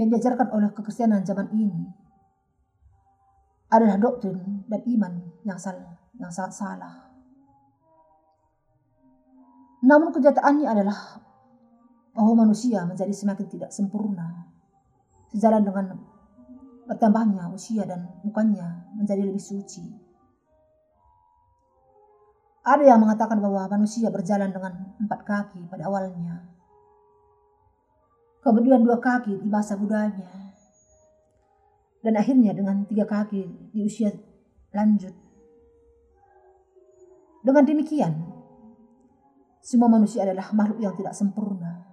[0.00, 1.84] yang diajarkan oleh kekristenan zaman ini
[3.68, 5.12] adalah doktrin dan iman
[5.44, 7.03] yang salah, yang sangat salah.
[9.84, 11.20] Namun kenyataannya adalah
[12.16, 14.48] bahwa manusia menjadi semakin tidak sempurna
[15.28, 15.98] sejalan dengan
[16.88, 19.84] bertambahnya usia dan bukannya menjadi lebih suci.
[22.64, 26.48] Ada yang mengatakan bahwa manusia berjalan dengan empat kaki pada awalnya.
[28.40, 30.54] Kemudian dua kaki di masa mudanya.
[32.00, 34.12] Dan akhirnya dengan tiga kaki di usia
[34.72, 35.12] lanjut.
[37.44, 38.12] Dengan demikian,
[39.64, 41.88] semua manusia adalah makhluk yang tidak sempurna.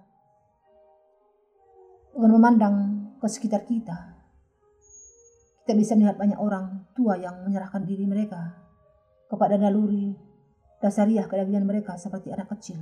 [2.12, 2.74] Dengan memandang
[3.16, 4.20] ke sekitar kita,
[5.64, 8.60] kita bisa melihat banyak orang tua yang menyerahkan diri mereka
[9.32, 10.12] kepada naluri
[10.84, 12.76] dasariah kedagingan mereka seperti anak kecil.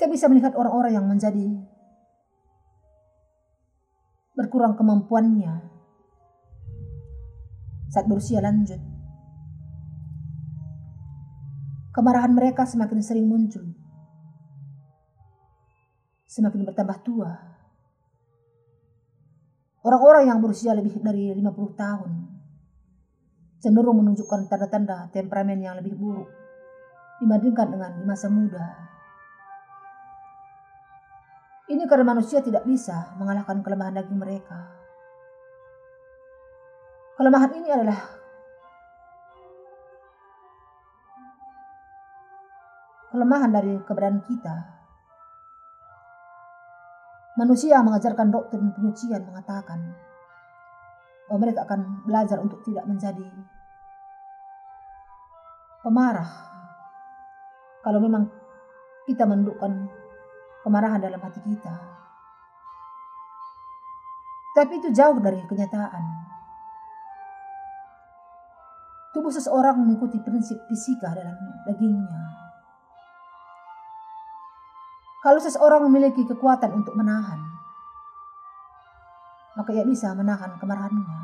[0.00, 1.52] Kita bisa melihat orang-orang yang menjadi
[4.32, 5.68] berkurang kemampuannya
[7.92, 8.87] saat berusia lanjut.
[11.98, 13.74] Kemarahan mereka semakin sering muncul,
[16.30, 17.34] semakin bertambah tua.
[19.82, 21.42] Orang-orang yang berusia lebih dari 50
[21.74, 22.10] tahun
[23.58, 26.30] cenderung menunjukkan tanda-tanda temperamen yang lebih buruk
[27.18, 28.66] dibandingkan dengan di masa muda.
[31.66, 34.70] Ini karena manusia tidak bisa mengalahkan kelemahan daging mereka.
[37.18, 38.17] Kelemahan ini adalah
[43.18, 44.54] kelemahan dari keberadaan kita.
[47.34, 49.90] Manusia mengajarkan doktrin penyucian mengatakan
[51.26, 53.26] bahwa mereka akan belajar untuk tidak menjadi
[55.82, 56.30] pemarah.
[57.82, 58.30] Kalau memang
[59.10, 59.90] kita mendukkan
[60.62, 61.74] kemarahan dalam hati kita.
[64.54, 66.04] Tapi itu jauh dari kenyataan.
[69.10, 71.34] Tubuh seseorang mengikuti prinsip fisika dalam
[71.66, 72.27] dagingnya.
[75.18, 77.42] Kalau seseorang memiliki kekuatan untuk menahan,
[79.58, 81.18] maka ia bisa menahan kemarahannya.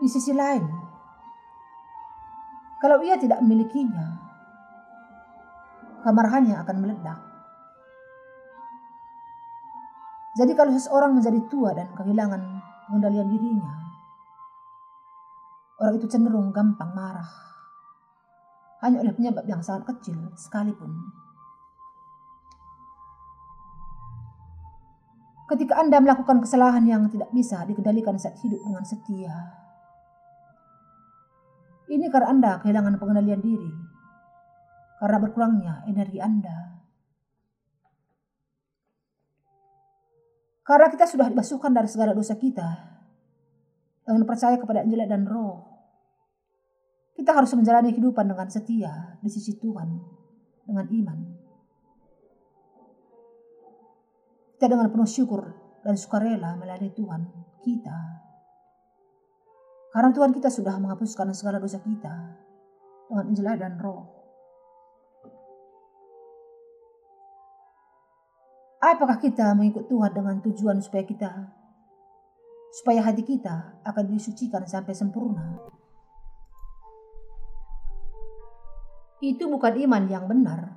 [0.00, 0.64] Di sisi lain,
[2.80, 4.16] kalau ia tidak memilikinya,
[6.04, 7.20] kemarahannya akan meledak.
[10.34, 12.42] Jadi kalau seseorang menjadi tua dan kehilangan
[12.88, 13.72] pengendalian dirinya,
[15.78, 17.53] orang itu cenderung gampang marah.
[18.84, 20.92] Hanya oleh penyebab yang sangat kecil sekalipun.
[25.48, 29.32] Ketika Anda melakukan kesalahan yang tidak bisa dikendalikan saat hidup dengan setia,
[31.88, 33.72] ini karena Anda kehilangan pengendalian diri
[35.04, 36.80] karena berkurangnya energi Anda.
[40.64, 42.68] Karena kita sudah dibasuhkan dari segala dosa kita
[44.00, 45.73] dengan percaya kepada Injil dan Roh.
[47.14, 49.88] Kita harus menjalani kehidupan dengan setia di sisi Tuhan
[50.66, 51.18] dengan iman.
[54.58, 55.42] Kita dengan penuh syukur
[55.86, 57.22] dan sukarela melayani Tuhan
[57.62, 57.98] kita.
[59.94, 62.34] Karena Tuhan kita sudah menghapuskan segala dosa kita
[63.06, 64.10] dengan Injil dan Roh.
[68.84, 71.30] Apakah kita mengikut Tuhan dengan tujuan supaya kita
[72.74, 75.73] supaya hati kita akan disucikan sampai sempurna?
[79.22, 80.74] Itu bukan iman yang benar.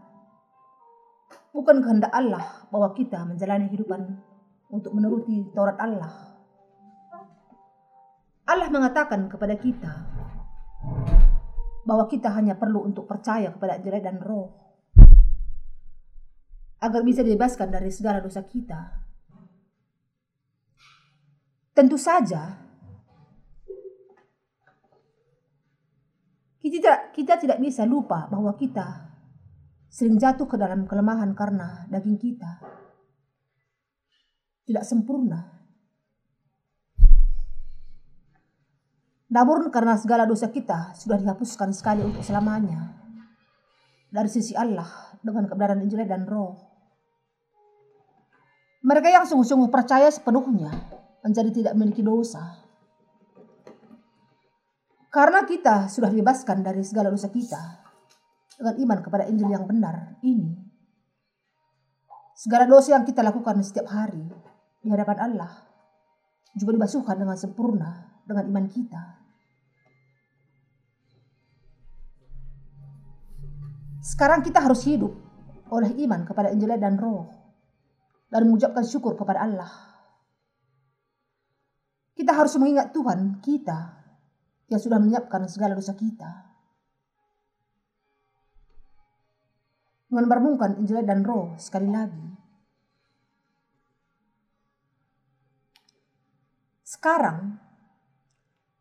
[1.56, 4.02] Bukan kehendak Allah bahwa kita menjalani kehidupan
[4.70, 6.38] untuk menuruti Taurat Allah.
[8.48, 9.92] Allah mengatakan kepada kita
[11.88, 14.68] bahwa kita hanya perlu untuk percaya kepada Injil dan Roh
[16.78, 19.08] agar bisa dibebaskan dari segala dosa kita.
[21.74, 22.67] Tentu saja
[26.68, 29.08] kita tidak, kita tidak bisa lupa bahwa kita
[29.88, 32.60] sering jatuh ke dalam kelemahan karena daging kita
[34.68, 35.56] tidak sempurna.
[39.32, 42.96] Namun karena segala dosa kita sudah dihapuskan sekali untuk selamanya
[44.12, 44.88] dari sisi Allah
[45.20, 46.56] dengan kebenaran Injil dan Roh.
[48.88, 50.72] Mereka yang sungguh-sungguh percaya sepenuhnya
[51.24, 52.67] menjadi tidak memiliki dosa.
[55.18, 57.58] Karena kita sudah dibebaskan dari segala dosa kita
[58.54, 60.54] dengan iman kepada Injil yang benar ini.
[62.38, 64.22] Segala dosa yang kita lakukan setiap hari
[64.78, 65.66] di hadapan Allah
[66.54, 69.02] juga dibasuhkan dengan sempurna dengan iman kita.
[74.06, 75.18] Sekarang kita harus hidup
[75.74, 77.26] oleh iman kepada Injil dan Roh
[78.30, 79.74] dan mengucapkan syukur kepada Allah.
[82.14, 83.97] Kita harus mengingat Tuhan kita
[84.68, 86.48] yang sudah menyiapkan segala dosa kita.
[90.08, 92.28] dengan merenungkan Injil dan Roh sekali lagi.
[96.88, 97.60] Sekarang,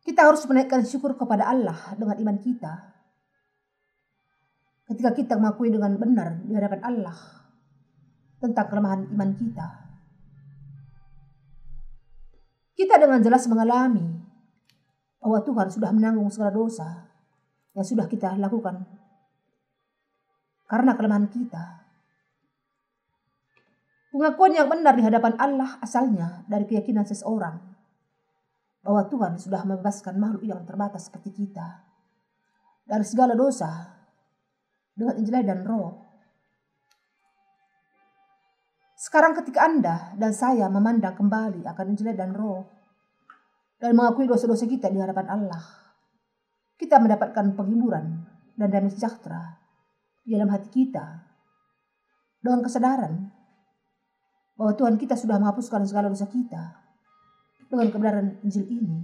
[0.07, 2.73] kita harus menaikkan syukur kepada Allah dengan iman kita.
[4.87, 7.19] Ketika kita mengakui dengan benar di hadapan Allah
[8.39, 9.67] tentang kelemahan iman kita.
[12.71, 14.16] Kita dengan jelas mengalami
[15.27, 17.03] bahwa Tuhan sudah menanggung segala dosa
[17.75, 18.87] yang sudah kita lakukan
[20.71, 21.83] karena kelemahan kita.
[24.07, 27.59] Pengakuan yang benar di hadapan Allah asalnya dari keyakinan seseorang
[28.87, 31.83] bahwa Tuhan sudah membebaskan makhluk yang terbatas seperti kita
[32.87, 33.67] dari segala dosa
[34.95, 36.07] dengan Injil dan Roh.
[38.95, 42.76] Sekarang ketika Anda dan saya memandang kembali akan Injil dan Roh
[43.77, 45.63] dan mengakui dosa-dosa kita di hadapan Allah,
[46.77, 48.25] kita mendapatkan penghiburan
[48.57, 49.61] dan damai sejahtera
[50.25, 51.05] di dalam hati kita
[52.41, 53.29] dengan kesadaran
[54.57, 56.81] bahwa Tuhan kita sudah menghapuskan segala dosa kita
[57.69, 58.99] dengan kebenaran Injil ini.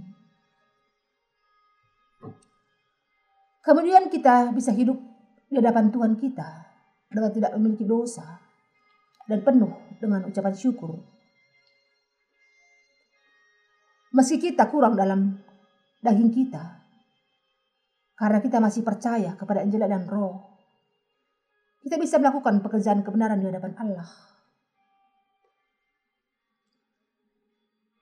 [3.64, 4.98] Kemudian kita bisa hidup
[5.48, 6.48] di hadapan Tuhan kita
[7.08, 8.42] dengan tidak memiliki dosa
[9.24, 9.72] dan penuh
[10.02, 11.00] dengan ucapan syukur.
[14.14, 15.34] Meski kita kurang dalam
[15.98, 16.62] daging kita,
[18.14, 20.38] karena kita masih percaya kepada Injil dan Roh,
[21.82, 24.06] kita bisa melakukan pekerjaan kebenaran di hadapan Allah.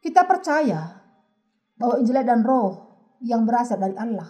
[0.04, 1.00] Kita percaya
[1.80, 2.70] bahwa Injil dan Roh
[3.24, 4.28] yang berasal dari Allah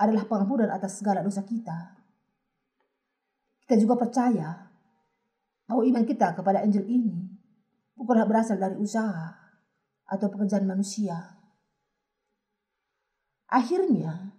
[0.00, 1.92] adalah pengampunan atas segala dosa kita.
[3.68, 4.64] Kita juga percaya
[5.68, 7.20] bahwa iman kita kepada Injil ini
[7.92, 9.45] bukanlah berasal dari usaha
[10.06, 11.36] atau pekerjaan manusia.
[13.46, 14.34] Akhirnya,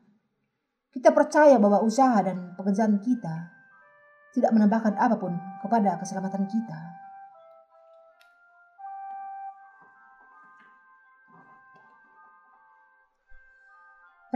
[0.91, 3.53] kita percaya bahwa usaha dan pekerjaan kita
[4.35, 6.79] tidak menambahkan apa pun kepada keselamatan kita.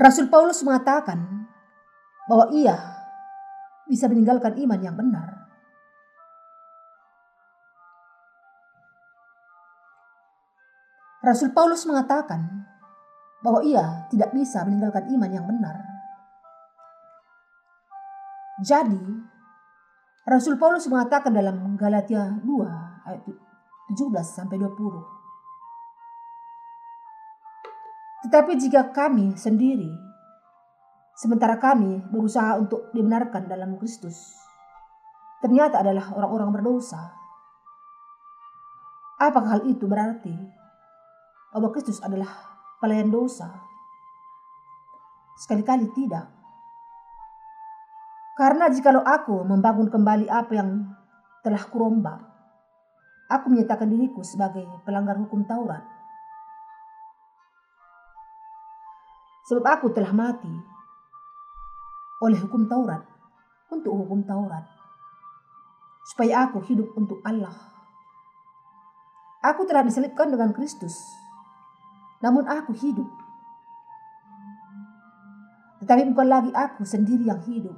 [0.01, 1.45] Rasul Paulus mengatakan
[2.25, 2.73] bahwa ia
[3.86, 5.40] bisa meninggalkan iman yang benar.
[11.22, 12.65] Rasul Paulus mengatakan
[13.45, 15.78] bahwa ia tidak bisa meninggalkan iman yang benar.
[18.61, 19.01] Jadi,
[20.26, 24.69] Rasul Paulus mengatakan dalam Galatia 2 ayat 17 sampai 20.
[28.22, 29.89] Tetapi jika kami sendiri
[31.17, 34.38] sementara kami berusaha untuk dibenarkan dalam Kristus
[35.41, 37.17] ternyata adalah orang-orang berdosa.
[39.17, 40.61] Apakah hal itu berarti
[41.51, 42.31] bahwa Kristus adalah
[42.79, 43.51] pelayan dosa?
[45.35, 46.31] Sekali-kali tidak.
[48.39, 50.87] Karena jikalau aku membangun kembali apa yang
[51.43, 52.19] telah kurombak,
[53.27, 55.83] aku menyatakan diriku sebagai pelanggar hukum Taurat.
[59.51, 60.53] Sebab aku telah mati
[62.23, 63.03] oleh hukum Taurat
[63.73, 64.63] untuk hukum Taurat,
[66.07, 67.53] supaya aku hidup untuk Allah.
[69.41, 70.93] Aku telah diselipkan dengan Kristus,
[72.22, 73.09] namun aku hidup.
[75.82, 77.74] Tetapi bukan lagi aku sendiri yang hidup,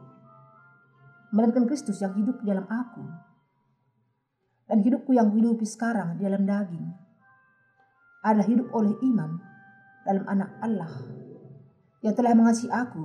[1.32, 3.04] melainkan Kristus yang hidup di dalam aku.
[4.68, 6.88] Dan hidupku yang hidupi sekarang di dalam daging
[8.24, 9.32] adalah hidup oleh iman
[10.08, 10.92] dalam anak Allah
[12.04, 13.04] yang telah mengasihi aku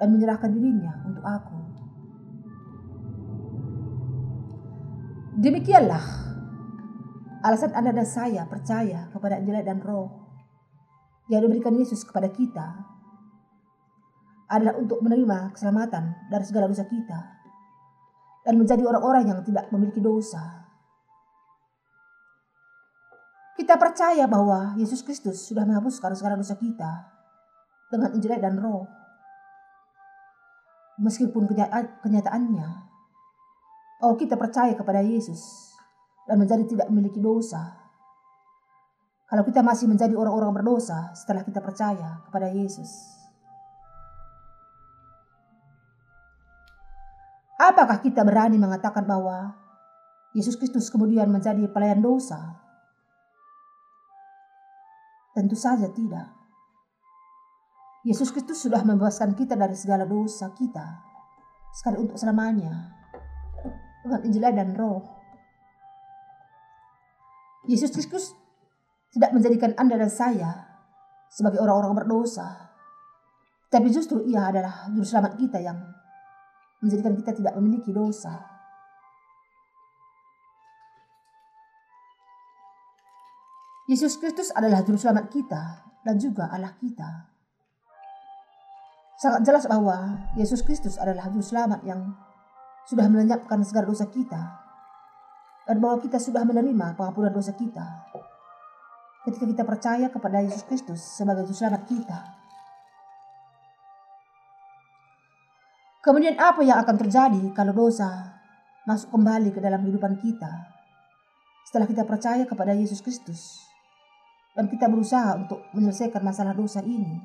[0.00, 1.58] dan menyerahkan dirinya untuk aku.
[5.40, 6.04] Demikianlah
[7.40, 10.21] alasan Anda dan saya percaya kepada Injil dan Roh
[11.32, 12.66] yang diberikan Yesus kepada kita
[14.52, 17.20] adalah untuk menerima keselamatan dari segala dosa kita
[18.44, 20.68] dan menjadi orang-orang yang tidak memiliki dosa.
[23.56, 27.08] Kita percaya bahwa Yesus Kristus sudah menghapuskan segala dosa kita
[27.88, 28.84] dengan Injil dan Roh.
[31.00, 31.48] Meskipun
[32.04, 32.68] kenyataannya,
[34.04, 35.72] oh kita percaya kepada Yesus
[36.28, 37.81] dan menjadi tidak memiliki dosa.
[39.32, 43.16] Kalau kita masih menjadi orang-orang berdosa setelah kita percaya kepada Yesus.
[47.56, 49.56] Apakah kita berani mengatakan bahwa
[50.36, 52.60] Yesus Kristus kemudian menjadi pelayan dosa?
[55.32, 56.28] Tentu saja tidak.
[58.04, 61.08] Yesus Kristus sudah membebaskan kita dari segala dosa kita,
[61.72, 63.00] sekali untuk selamanya,
[64.04, 65.00] dengan Injil dan Roh.
[67.64, 68.41] Yesus Kristus
[69.12, 70.50] tidak menjadikan Anda dan saya
[71.28, 72.72] sebagai orang-orang berdosa,
[73.68, 75.76] tapi justru Ia adalah juru selamat kita yang
[76.80, 78.48] menjadikan kita tidak memiliki dosa.
[83.88, 85.62] Yesus Kristus adalah juru selamat kita
[86.00, 87.28] dan juga Allah kita.
[89.20, 92.16] Sangat jelas bahwa Yesus Kristus adalah juru selamat yang
[92.88, 94.40] sudah melenyapkan segala dosa kita
[95.68, 98.10] dan bahwa kita sudah menerima pengampunan dosa kita
[99.22, 102.18] ketika kita percaya kepada Yesus Kristus sebagai juru selamat kita.
[106.02, 108.38] Kemudian apa yang akan terjadi kalau dosa
[108.82, 110.50] masuk kembali ke dalam kehidupan kita
[111.70, 113.72] setelah kita percaya kepada Yesus Kristus?
[114.52, 117.16] dan kita berusaha untuk menyelesaikan masalah dosa ini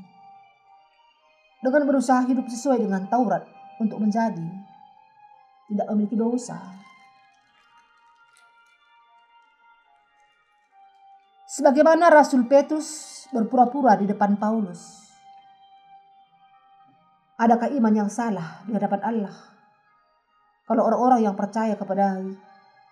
[1.59, 3.43] dengan berusaha hidup sesuai dengan Taurat
[3.83, 4.47] untuk menjadi
[5.67, 6.76] tidak memiliki dosa.
[11.57, 15.09] Sebagaimana Rasul Petrus berpura-pura di depan Paulus.
[17.33, 19.33] Adakah iman yang salah di hadapan Allah?
[20.69, 22.21] Kalau orang-orang yang percaya kepada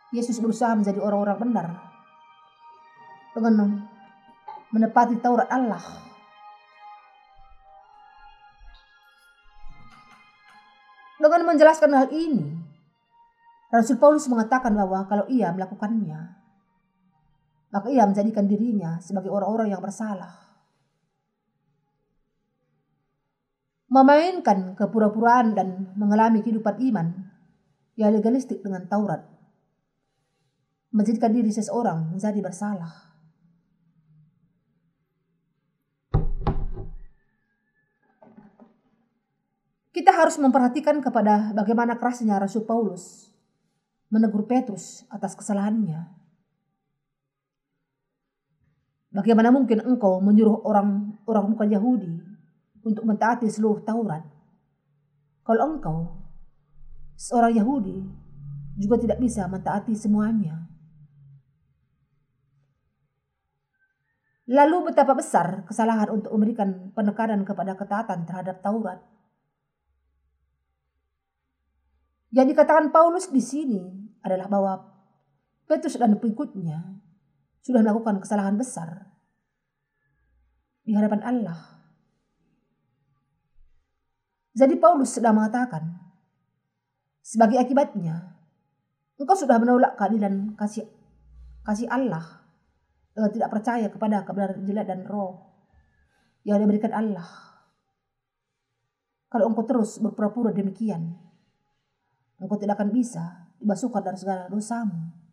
[0.09, 1.68] Yesus berusaha menjadi orang-orang benar
[3.38, 3.86] dengan
[4.74, 5.86] menepati Taurat Allah.
[11.22, 12.49] Dengan menjelaskan hal ini,
[13.70, 16.35] Rasul Paulus mengatakan bahwa kalau ia melakukannya,
[17.76, 20.32] maka ia menjadikan dirinya sebagai orang-orang yang bersalah.
[23.92, 27.08] Memainkan kepura-puraan dan mengalami kehidupan iman
[28.00, 29.28] yang legalistik dengan Taurat,
[30.96, 33.12] menjadikan diri seseorang menjadi bersalah.
[39.92, 43.32] Kita harus memperhatikan kepada bagaimana kerasnya Rasul Paulus
[44.08, 46.25] menegur Petrus atas kesalahannya.
[49.16, 52.20] Bagaimana mungkin engkau menyuruh orang orang bukan Yahudi
[52.84, 54.28] untuk mentaati seluruh Taurat?
[55.47, 55.97] Kalau engkau
[57.16, 58.03] seorang Yahudi
[58.76, 60.68] juga tidak bisa mentaati semuanya.
[64.51, 69.01] Lalu betapa besar kesalahan untuk memberikan penekanan kepada ketaatan terhadap Taurat
[72.36, 73.80] Yang dikatakan Paulus di sini
[74.20, 74.74] adalah bahwa
[75.72, 76.84] Petrus dan pengikutnya
[77.66, 79.09] sudah melakukan kesalahan besar
[80.86, 81.59] di hadapan Allah.
[84.53, 85.82] Jadi Paulus sedang mengatakan,
[87.26, 88.38] sebagai akibatnya,
[89.18, 90.86] engkau sudah menolak keadilan kasih
[91.66, 92.45] kasih Allah
[93.18, 95.49] dengan tidak percaya kepada kebenaran jelek dan roh
[96.45, 97.26] yang diberikan Allah.
[99.34, 101.18] Kalau engkau terus berpura-pura demikian,
[102.38, 105.25] engkau tidak akan bisa dibasuhkan dari segala dosamu.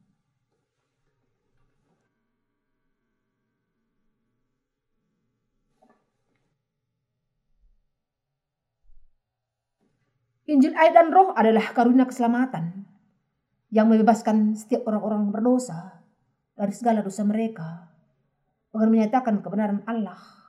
[10.52, 12.84] Injil air dan roh adalah karunia keselamatan
[13.72, 16.04] yang membebaskan setiap orang-orang berdosa
[16.52, 17.88] dari segala dosa mereka
[18.68, 20.42] dengan menyatakan kebenaran Allah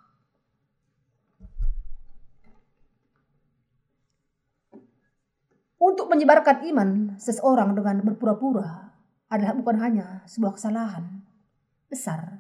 [5.84, 8.96] Untuk menyebarkan iman seseorang dengan berpura-pura
[9.28, 11.20] adalah bukan hanya sebuah kesalahan
[11.92, 12.40] besar,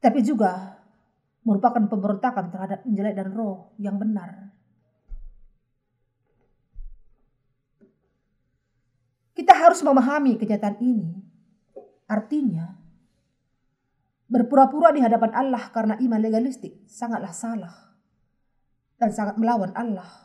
[0.00, 0.80] tapi juga
[1.44, 4.56] merupakan pemberontakan terhadap Injil dan roh yang benar.
[9.34, 11.10] Kita harus memahami kenyataan ini.
[12.06, 12.78] Artinya,
[14.30, 17.74] berpura-pura di hadapan Allah karena iman legalistik sangatlah salah
[18.98, 20.24] dan sangat melawan Allah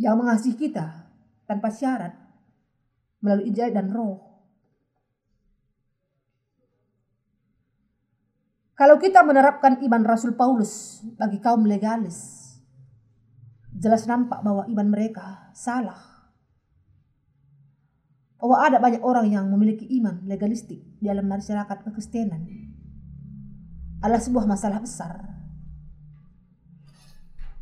[0.00, 1.08] yang mengasihi kita
[1.46, 2.16] tanpa syarat
[3.22, 4.18] melalui Injil dan Roh.
[8.74, 12.50] Kalau kita menerapkan iman Rasul Paulus bagi kaum legalis,
[13.70, 16.11] jelas nampak bahwa iman mereka salah.
[18.42, 22.42] Bahwa ada banyak orang yang memiliki iman legalistik di dalam masyarakat kekristenan
[24.02, 25.14] adalah sebuah masalah besar.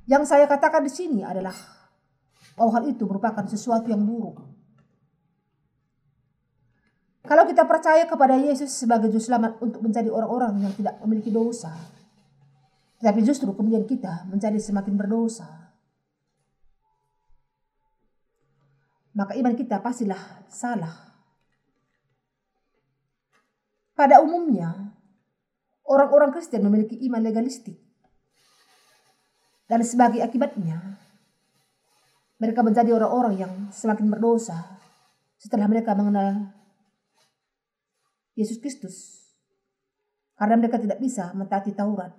[0.08, 1.52] Yang saya katakan di sini adalah
[2.56, 4.40] bahwa hal itu merupakan sesuatu yang buruk.
[7.28, 11.70] Kalau kita percaya kepada Yesus sebagai juru selamat untuk menjadi orang-orang yang tidak memiliki dosa,
[12.98, 15.69] tetapi justru kemudian kita menjadi semakin berdosa.
[19.20, 21.12] Maka iman kita pastilah salah.
[23.92, 24.96] Pada umumnya,
[25.84, 27.76] orang-orang Kristen memiliki iman legalistik.
[29.68, 30.96] Dan sebagai akibatnya,
[32.40, 34.80] mereka menjadi orang-orang yang semakin berdosa
[35.36, 36.56] setelah mereka mengenal
[38.32, 39.20] Yesus Kristus.
[40.32, 42.16] Karena mereka tidak bisa mentaati Taurat.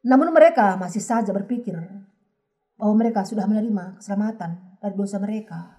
[0.00, 1.76] Namun mereka masih saja berpikir
[2.78, 5.74] bahwa mereka sudah menerima keselamatan dari dosa mereka.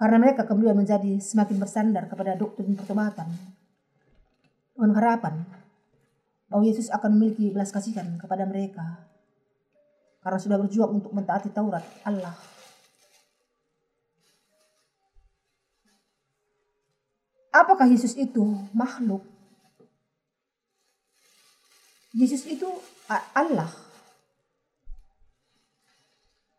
[0.00, 3.28] Karena mereka kemudian menjadi semakin bersandar kepada doktrin pertobatan
[4.74, 5.44] dengan harapan
[6.48, 9.06] bahwa Yesus akan memiliki belas kasihan kepada mereka
[10.24, 12.34] karena sudah berjuang untuk mentaati Taurat Allah.
[17.52, 19.28] Apakah Yesus itu makhluk?
[22.16, 22.64] Yesus itu
[23.36, 23.91] Allah.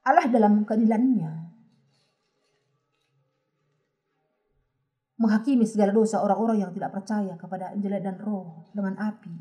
[0.04, 1.44] Allah dalam keadilannya
[5.16, 9.32] menghakimi segala dosa orang-orang yang tidak percaya kepada Injil dan Roh dengan api.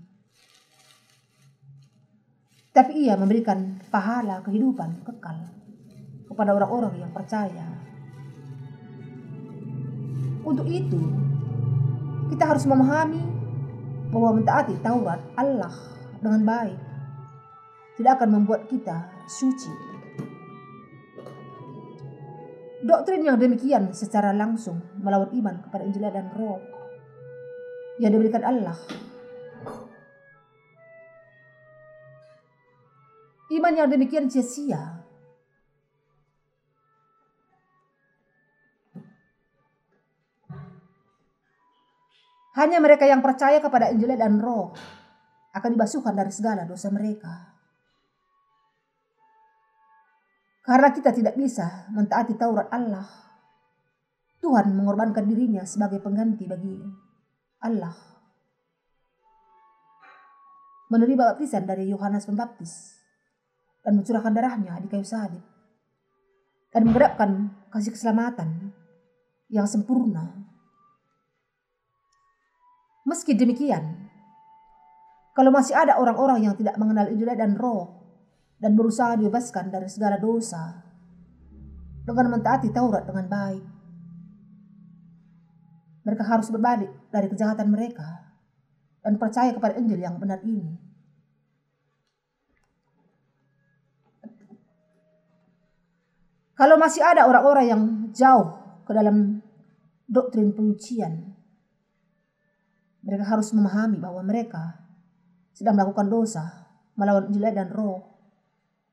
[2.72, 5.38] Tapi ia memberikan pahala kehidupan kekal
[6.30, 7.66] kepada orang-orang yang percaya.
[10.46, 11.02] Untuk itu,
[12.30, 13.20] kita harus memahami
[14.14, 15.74] bahwa mentaati Taurat Allah
[16.22, 16.80] dengan baik
[17.98, 19.91] tidak akan membuat kita suci
[22.82, 26.58] Doktrin yang demikian secara langsung melawan iman kepada Injil dan Roh
[28.02, 28.74] yang diberikan Allah.
[33.54, 34.98] Iman yang demikian sia-sia.
[42.58, 44.74] Hanya mereka yang percaya kepada Injil dan Roh
[45.54, 47.51] akan dibasuhkan dari segala dosa mereka.
[50.62, 53.06] Karena kita tidak bisa mentaati Taurat Allah.
[54.38, 56.78] Tuhan mengorbankan dirinya sebagai pengganti bagi
[57.62, 57.94] Allah.
[60.90, 62.98] Menerima baptisan dari Yohanes Pembaptis
[63.82, 65.42] dan mencurahkan darahnya di kayu salib
[66.70, 68.70] dan menggerakkan kasih keselamatan
[69.50, 70.42] yang sempurna.
[73.02, 74.10] Meski demikian,
[75.34, 78.01] kalau masih ada orang-orang yang tidak mengenal Injil dan Roh
[78.62, 80.86] dan berusaha dibebaskan dari segala dosa
[82.06, 83.64] dengan mentaati Taurat dengan baik.
[86.06, 88.30] Mereka harus berbalik dari kejahatan mereka
[89.02, 90.78] dan percaya kepada Injil yang benar ini.
[96.54, 97.82] Kalau masih ada orang-orang yang
[98.14, 98.54] jauh
[98.86, 99.42] ke dalam
[100.06, 101.34] doktrin penyucian,
[103.02, 104.78] mereka harus memahami bahwa mereka
[105.50, 108.11] sedang melakukan dosa melawan Injil dan Roh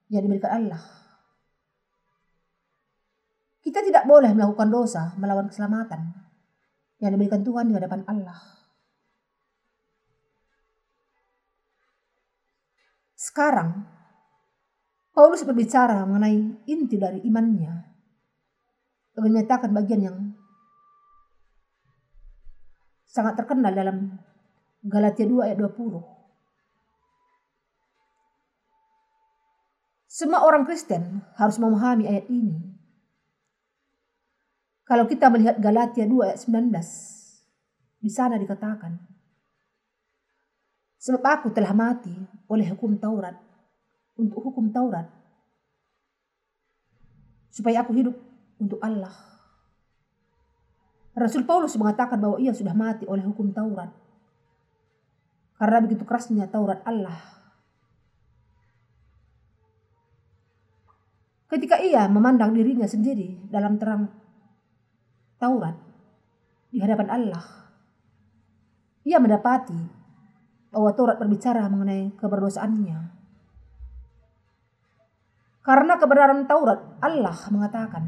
[0.10, 0.82] yang diberikan Allah.
[3.62, 6.10] Kita tidak boleh melakukan dosa melawan keselamatan
[7.00, 8.40] yang diberikan Tuhan di hadapan Allah.
[13.14, 13.86] Sekarang,
[15.14, 17.74] Paulus berbicara mengenai inti dari imannya
[19.14, 20.18] dengan menyatakan bagian yang
[23.04, 24.16] sangat terkenal dalam
[24.80, 26.19] Galatia 2 ayat 20.
[30.20, 32.60] Semua orang Kristen harus memahami ayat ini.
[34.84, 36.76] Kalau kita melihat Galatia 2 ayat 19,
[38.04, 39.00] di sana dikatakan,
[41.00, 42.12] Sebab aku telah mati
[42.52, 43.40] oleh hukum Taurat,
[44.20, 45.08] untuk hukum Taurat,
[47.48, 48.20] supaya aku hidup
[48.60, 49.16] untuk Allah.
[51.16, 53.96] Rasul Paulus mengatakan bahwa ia sudah mati oleh hukum Taurat.
[55.56, 57.39] Karena begitu kerasnya Taurat Allah
[61.50, 64.06] Ketika ia memandang dirinya sendiri dalam terang
[65.42, 65.74] Taurat
[66.70, 67.46] di hadapan Allah,
[69.02, 69.82] ia mendapati
[70.70, 73.00] bahwa Taurat berbicara mengenai keberdosaannya.
[75.66, 78.04] Karena kebenaran Taurat, Allah mengatakan,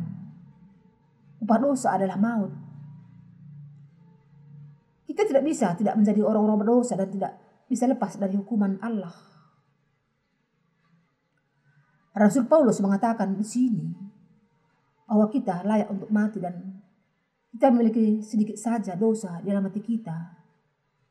[1.41, 2.53] upah dosa adalah maut.
[5.09, 9.30] Kita tidak bisa tidak menjadi orang-orang berdosa dan tidak bisa lepas dari hukuman Allah.
[12.11, 13.87] Rasul Paulus mengatakan di sini
[15.07, 16.83] bahwa kita layak untuk mati dan
[17.51, 20.17] kita memiliki sedikit saja dosa di dalam hati kita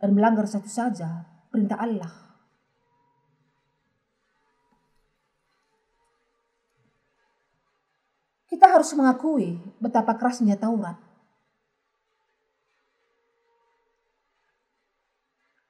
[0.01, 2.31] dan melanggar satu saja perintah Allah.
[8.51, 10.99] Kita harus mengakui betapa kerasnya Taurat.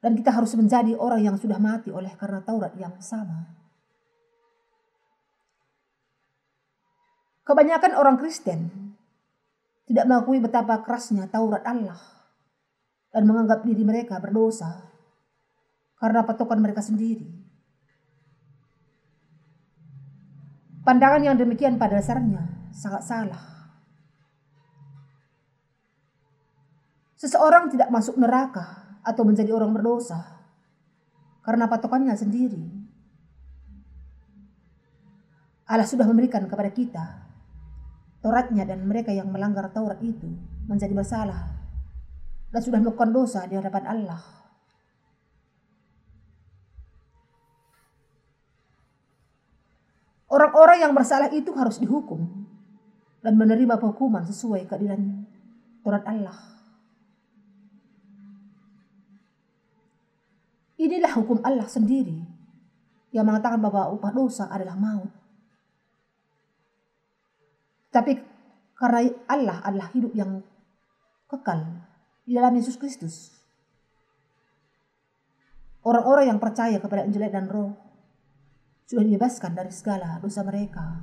[0.01, 3.59] Dan kita harus menjadi orang yang sudah mati oleh karena Taurat yang sama.
[7.51, 8.70] Kebanyakan orang Kristen
[9.90, 11.98] tidak mengakui betapa kerasnya Taurat Allah
[13.11, 14.86] dan menganggap diri mereka berdosa
[15.98, 17.26] karena patokan mereka sendiri.
[20.86, 23.74] Pandangan yang demikian pada dasarnya sangat salah.
[27.18, 30.22] Seseorang tidak masuk neraka atau menjadi orang berdosa
[31.42, 32.62] karena patokannya sendiri.
[35.66, 37.30] Allah sudah memberikan kepada kita
[38.20, 40.28] Tauratnya dan mereka yang melanggar Taurat itu
[40.68, 41.56] menjadi bersalah
[42.52, 44.20] dan sudah melakukan dosa di hadapan Allah.
[50.30, 52.22] Orang-orang yang bersalah itu harus dihukum
[53.18, 55.26] dan menerima hukuman sesuai keadilan
[55.82, 56.38] Taurat Allah.
[60.80, 62.24] Inilah hukum Allah sendiri
[63.12, 65.19] yang mengatakan bahwa upah dosa adalah maut.
[67.91, 68.14] Tapi
[68.78, 70.41] karena Allah adalah hidup yang
[71.26, 71.84] kekal
[72.24, 73.34] di dalam Yesus Kristus.
[75.82, 77.74] Orang-orang yang percaya kepada Injil dan Roh
[78.86, 81.03] sudah dibebaskan dari segala dosa mereka.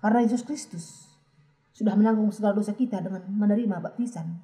[0.00, 1.10] Karena Yesus Kristus
[1.76, 4.42] sudah menanggung segala dosa kita dengan menerima baptisan.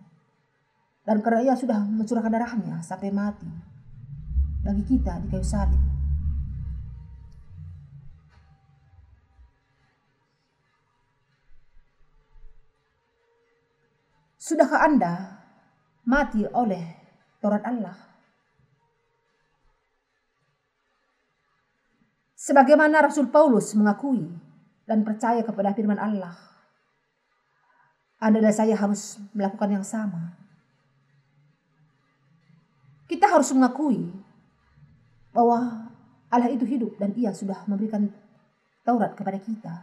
[1.07, 3.47] Dan karena ia sudah mencurahkan darahnya sampai mati
[4.67, 5.96] bagi kita di kayu salib.
[14.47, 15.43] Sudahkah Anda
[16.07, 16.79] mati oleh
[17.43, 17.99] Taurat Allah?
[22.39, 24.23] Sebagaimana Rasul Paulus mengakui
[24.87, 26.39] dan percaya kepada firman Allah,
[28.23, 30.39] Anda dan saya harus melakukan yang sama.
[33.11, 34.15] Kita harus mengakui
[35.35, 35.91] bahwa
[36.31, 38.15] Allah itu hidup dan ia sudah memberikan
[38.87, 39.75] Taurat kepada kita.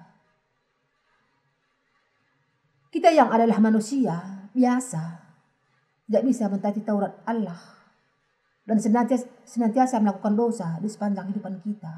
[2.87, 5.01] Kita yang adalah manusia biasa,
[6.07, 7.59] tidak bisa mentaati Taurat Allah
[8.63, 11.93] dan senantiasa, senantiasa melakukan dosa di sepanjang kehidupan kita.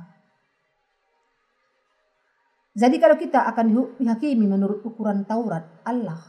[2.75, 6.19] Jadi kalau kita akan dihakimi menurut ukuran Taurat Allah,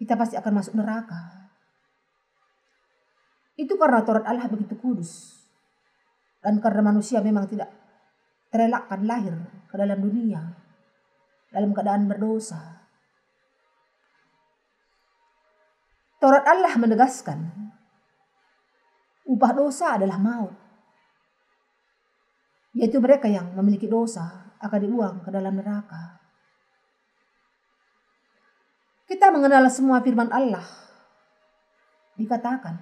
[0.00, 1.52] kita pasti akan masuk neraka.
[3.54, 5.40] Itu karena Taurat Allah begitu kudus.
[6.40, 7.68] Dan karena manusia memang tidak
[8.52, 9.36] terelakkan lahir
[9.68, 10.64] ke dalam dunia
[11.54, 12.73] dalam keadaan berdosa.
[16.24, 17.36] Taurat Allah menegaskan
[19.28, 20.56] upah dosa adalah maut.
[22.72, 26.16] Yaitu mereka yang memiliki dosa akan dibuang ke dalam neraka.
[29.04, 30.64] Kita mengenal semua firman Allah.
[32.16, 32.72] Dikatakan,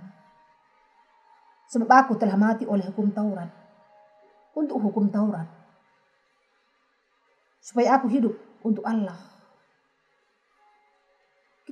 [1.67, 3.51] sebab aku telah mati oleh hukum Taurat.
[4.55, 5.51] Untuk hukum Taurat.
[7.59, 9.32] Supaya aku hidup untuk Allah.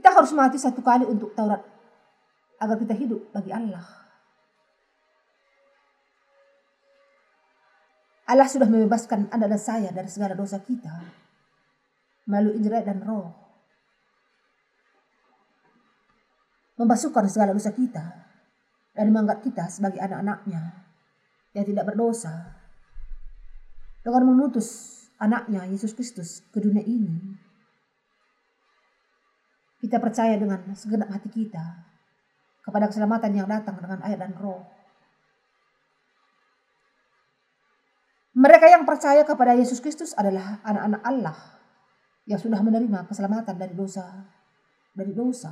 [0.01, 1.61] Kita harus mati satu kali untuk Taurat.
[2.57, 3.84] Agar kita hidup bagi Allah.
[8.24, 11.05] Allah sudah membebaskan Anda dan saya dari segala dosa kita.
[12.32, 13.28] Melalui Injil dan Roh.
[16.80, 18.24] Membasuhkan segala dosa kita.
[18.96, 20.80] Dan menganggap kita sebagai anak-anaknya.
[21.53, 22.57] Yang tidak berdosa.
[24.01, 27.30] Dengan mengutus anaknya Yesus Kristus ke dunia ini
[29.91, 31.82] kita percaya dengan segenap hati kita
[32.62, 34.62] kepada keselamatan yang datang dengan air dan roh.
[38.38, 41.38] Mereka yang percaya kepada Yesus Kristus adalah anak-anak Allah
[42.30, 44.30] yang sudah menerima keselamatan dari dosa,
[44.95, 45.51] dari dosa.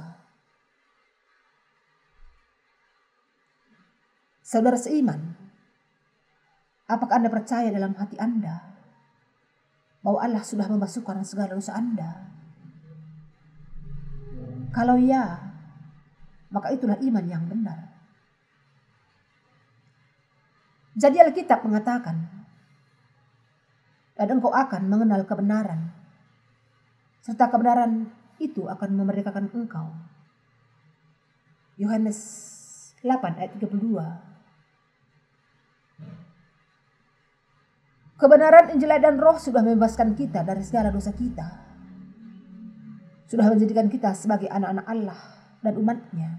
[4.47, 5.35] Saudara seiman,
[6.87, 8.79] apakah Anda percaya dalam hati Anda
[9.99, 12.38] bahwa Allah sudah membasuhkan segala dosa Anda?
[14.79, 15.43] Kalau ya,
[16.55, 17.91] maka itulah iman yang benar.
[20.95, 22.47] Jadi Alkitab mengatakan,
[24.15, 25.91] dan engkau akan mengenal kebenaran,
[27.27, 28.07] serta kebenaran
[28.39, 29.91] itu akan memerdekakan engkau.
[31.75, 32.19] Yohanes
[33.03, 33.83] 8 ayat 32.
[38.15, 41.68] Kebenaran Injil dan Roh sudah membebaskan kita dari segala dosa kita
[43.29, 45.21] sudah menjadikan kita sebagai anak-anak Allah
[45.61, 46.31] dan umatnya.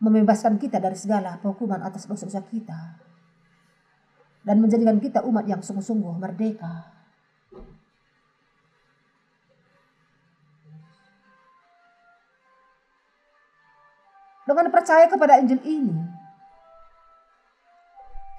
[0.00, 3.04] Membebaskan kita dari segala hukuman atas dosa-dosa kita.
[4.40, 6.96] Dan menjadikan kita umat yang sungguh-sungguh merdeka.
[14.46, 15.98] Dengan percaya kepada Injil ini,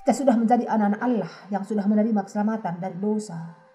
[0.07, 3.66] kita sudah menjadi anak-anak Allah yang sudah menerima keselamatan dari dosa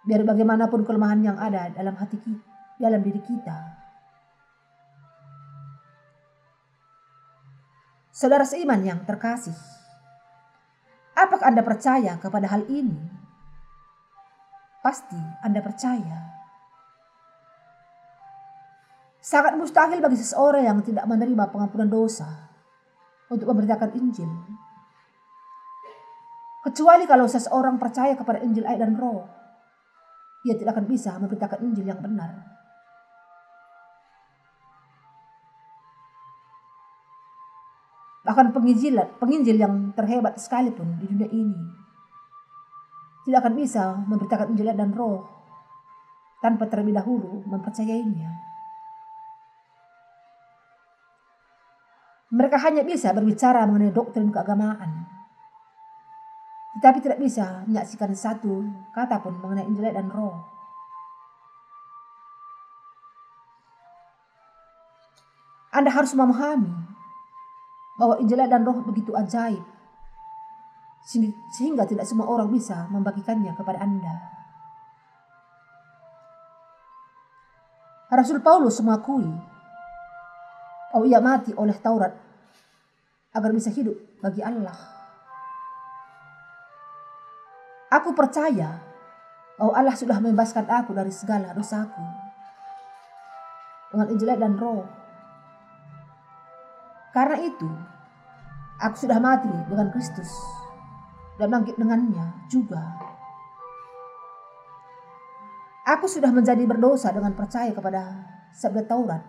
[0.00, 2.44] Biar bagaimanapun kelemahan yang ada dalam hati kita,
[2.80, 3.80] dalam diri kita.
[8.10, 9.56] Saudara seiman yang terkasih,
[11.16, 12.96] apakah Anda percaya kepada hal ini?
[14.80, 16.18] Pasti Anda percaya.
[19.20, 22.28] Sangat mustahil bagi seseorang yang tidak menerima pengampunan dosa
[23.28, 24.28] untuk memberitakan Injil.
[26.60, 29.39] Kecuali kalau seseorang percaya kepada Injil air dan roh,
[30.44, 32.60] ia tidak akan bisa memberitakan Injil yang benar.
[38.20, 41.60] Bahkan penginjil, penginjil yang terhebat sekalipun di dunia ini
[43.24, 45.28] tidak akan bisa memberitakan Injil dan roh
[46.40, 48.50] tanpa terlebih dahulu mempercayainya.
[52.30, 54.99] Mereka hanya bisa berbicara mengenai doktrin keagamaan.
[56.80, 58.64] Tetapi tidak bisa menyaksikan satu
[58.96, 60.48] kata pun mengenai Injil dan roh.
[65.76, 66.72] Anda harus memahami
[68.00, 69.60] bahwa Injil dan roh begitu ajaib.
[71.52, 74.16] Sehingga tidak semua orang bisa membagikannya kepada Anda.
[78.08, 79.28] Rasul Paulus mengakui
[80.90, 82.10] Oh ia mati oleh Taurat
[83.30, 84.99] agar bisa hidup bagi Allah.
[87.90, 88.78] Aku percaya
[89.58, 92.06] bahwa Allah sudah membebaskan aku dari segala dosaku
[93.90, 94.86] dengan Injil dan Roh.
[97.10, 97.66] Karena itu,
[98.78, 100.30] aku sudah mati dengan Kristus
[101.42, 102.78] dan bangkit dengannya juga.
[105.90, 108.22] Aku sudah menjadi berdosa dengan percaya kepada
[108.54, 109.26] sabda Taurat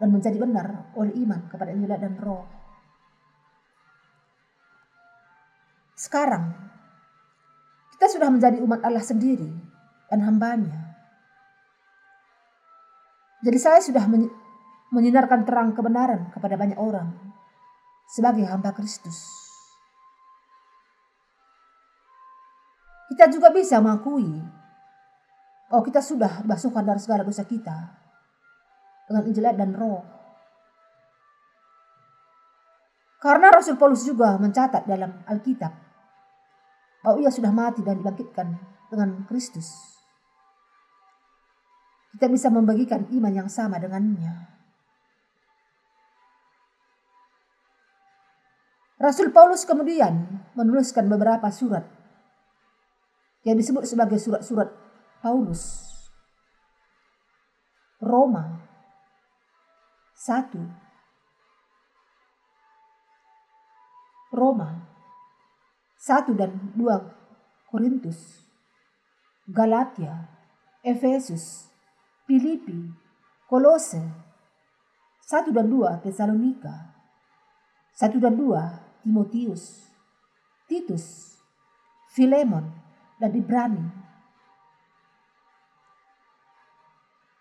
[0.00, 2.48] dan menjadi benar oleh iman kepada Injil dan Roh.
[5.92, 6.65] Sekarang
[7.96, 9.48] kita sudah menjadi umat Allah sendiri
[10.12, 11.00] dan hambanya.
[13.40, 14.04] Jadi saya sudah
[14.92, 17.08] menyinarkan terang kebenaran kepada banyak orang
[18.12, 19.24] sebagai hamba Kristus.
[23.08, 24.28] Kita juga bisa mengakui
[25.72, 27.96] bahwa kita sudah basuhkan dari segala dosa kita
[29.08, 30.04] dengan Injil dan Roh.
[33.24, 35.85] Karena Rasul Paulus juga mencatat dalam Alkitab
[37.06, 38.58] bahwa ia sudah mati dan dibangkitkan
[38.90, 39.70] dengan Kristus.
[42.18, 44.50] Kita bisa membagikan iman yang sama dengannya.
[48.98, 51.86] Rasul Paulus kemudian menuliskan beberapa surat
[53.46, 54.74] yang disebut sebagai surat-surat
[55.22, 55.86] Paulus.
[58.02, 58.66] Roma,
[60.18, 60.58] satu.
[64.34, 64.95] Roma.
[66.06, 67.02] Satu dan dua
[67.66, 68.46] Korintus.
[69.50, 70.30] Galatia.
[70.86, 71.66] Efesus.
[72.30, 72.94] Filipi.
[73.50, 73.98] Kolose.
[75.26, 76.94] Satu dan dua Tesalonika.
[77.90, 79.90] Satu dan dua Timotius.
[80.70, 81.34] Titus.
[82.14, 82.70] Filemon
[83.18, 83.82] dan Ibrani.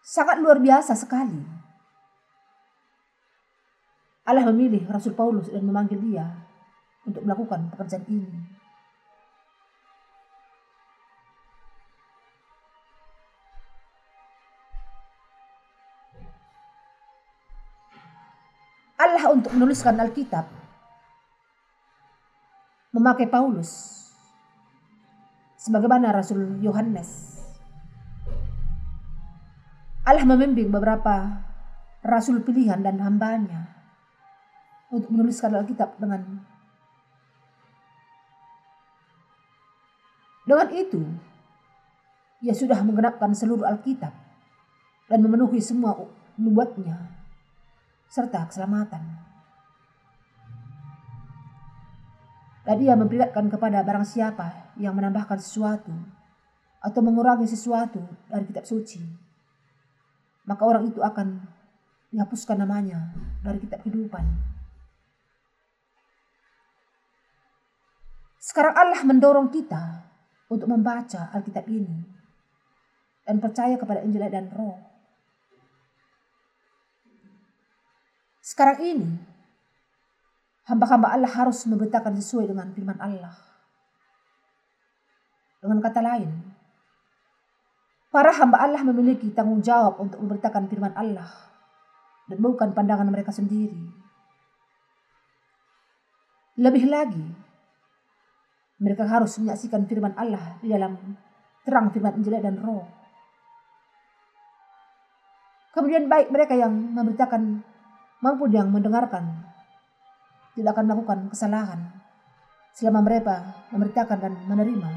[0.02, 1.66] Sangat luar biasa sekali
[4.26, 6.26] Allah memilih Rasul Paulus dan memanggil dia
[7.06, 8.55] untuk melakukan pekerjaan ini.
[19.16, 20.44] Allah untuk menuliskan Alkitab
[22.92, 23.96] memakai Paulus
[25.56, 27.40] sebagaimana Rasul Yohanes.
[30.04, 31.48] Allah membimbing beberapa
[32.04, 33.72] rasul pilihan dan hambanya
[34.92, 36.44] untuk menuliskan Alkitab dengan
[40.44, 41.02] dengan itu
[42.44, 44.12] ia sudah menggenapkan seluruh Alkitab
[45.08, 46.04] dan memenuhi semua
[46.36, 47.25] nubuatnya
[48.16, 49.04] serta keselamatan.
[52.66, 55.92] Dan ia memperingatkan kepada barang siapa yang menambahkan sesuatu
[56.80, 58.00] atau mengurangi sesuatu
[58.32, 59.04] dari kitab suci.
[60.48, 61.44] Maka orang itu akan
[62.10, 63.12] dihapuskan namanya
[63.44, 64.56] dari kitab kehidupan
[68.46, 70.06] Sekarang Allah mendorong kita
[70.54, 71.98] untuk membaca Alkitab ini
[73.26, 74.78] dan percaya kepada Injil dan Roh.
[78.46, 79.10] Sekarang ini,
[80.70, 83.34] hamba-hamba Allah harus memberitakan sesuai dengan firman Allah.
[85.66, 86.30] Dengan kata lain,
[88.14, 91.26] para hamba Allah memiliki tanggung jawab untuk memberitakan firman Allah
[92.30, 93.82] dan bukan pandangan mereka sendiri.
[96.62, 97.26] Lebih lagi,
[98.78, 101.18] mereka harus menyaksikan firman Allah di dalam
[101.66, 102.86] terang firman Injil dan roh.
[105.74, 107.74] Kemudian baik mereka yang memberitakan
[108.26, 109.46] maupun yang mendengarkan
[110.58, 111.94] tidak akan melakukan kesalahan
[112.74, 114.90] selama mereka memberitakan dan menerima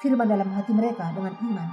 [0.00, 1.68] firman dalam hati mereka dengan iman.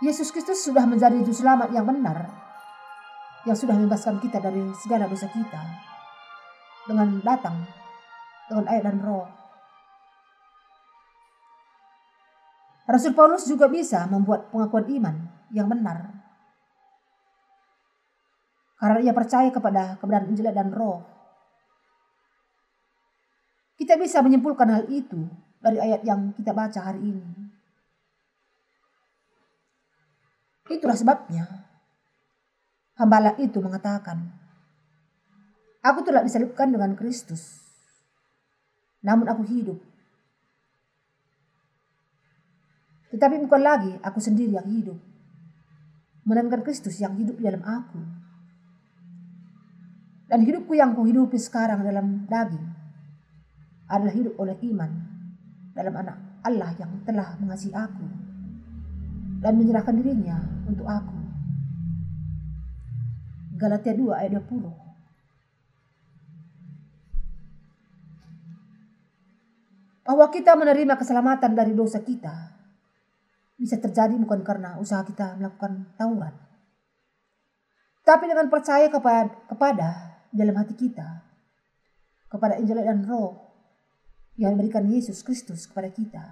[0.00, 2.32] Yesus Kristus sudah menjadi juru selamat yang benar
[3.44, 5.60] yang sudah membebaskan kita dari segala dosa kita
[6.88, 7.68] dengan datang
[8.48, 9.28] dengan air dan roh
[12.84, 16.10] Rasul Paulus juga bisa membuat pengakuan iman yang benar.
[18.74, 21.00] Karena ia percaya kepada kebenaran Injil dan Roh.
[23.78, 25.24] Kita bisa menyimpulkan hal itu
[25.62, 27.24] dari ayat yang kita baca hari ini.
[30.68, 31.46] Itulah sebabnya
[32.98, 34.42] hamba itu mengatakan,
[35.84, 37.60] Aku telah disalibkan dengan Kristus.
[39.04, 39.76] Namun aku hidup
[43.14, 44.98] Tetapi bukan lagi aku sendiri yang hidup.
[46.24, 48.00] Melainkan Kristus yang hidup di dalam aku.
[50.24, 52.66] Dan hidupku yang kuhidupi sekarang dalam daging
[53.86, 54.90] adalah hidup oleh iman
[55.76, 58.06] dalam anak Allah yang telah mengasihi aku
[59.44, 61.18] dan menyerahkan dirinya untuk aku.
[63.54, 64.84] Galatia 2 ayat 20
[70.04, 72.53] bahwa kita menerima keselamatan dari dosa kita
[73.54, 76.34] bisa terjadi bukan karena usaha kita melakukan tauran.
[78.04, 79.88] Tapi dengan percaya kepada, kepada
[80.28, 81.24] dalam hati kita,
[82.28, 83.40] kepada Injil dan Roh
[84.36, 86.24] yang memberikan Yesus Kristus kepada kita.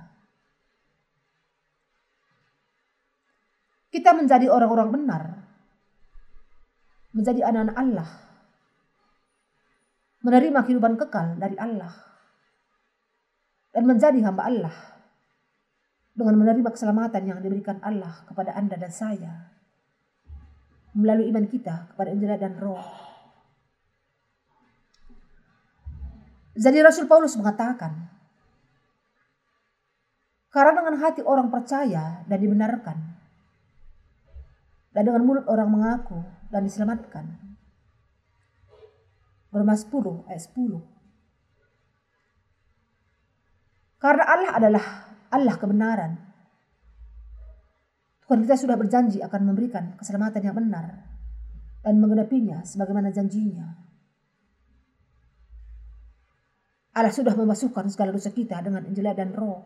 [3.92, 5.22] Kita menjadi orang-orang benar,
[7.12, 8.10] menjadi anak-anak Allah,
[10.24, 11.92] menerima kehidupan kekal dari Allah,
[13.72, 14.76] dan menjadi hamba Allah
[16.12, 19.32] dengan menerima keselamatan yang diberikan Allah kepada Anda dan saya
[20.92, 22.84] melalui iman kita kepada Injil dan Roh.
[26.52, 28.12] Jadi Rasul Paulus mengatakan,
[30.52, 32.98] karena dengan hati orang percaya dan dibenarkan,
[34.92, 36.20] dan dengan mulut orang mengaku
[36.52, 37.40] dan diselamatkan.
[39.52, 40.80] Roma 10 ayat 10.
[44.00, 46.12] Karena Allah adalah Allah kebenaran.
[48.22, 51.04] Tuhan kita sudah berjanji akan memberikan keselamatan yang benar
[51.84, 53.82] dan menggenapinya sebagaimana janjinya.
[56.92, 59.64] Allah sudah memasukkan segala dosa kita dengan Injil dan Roh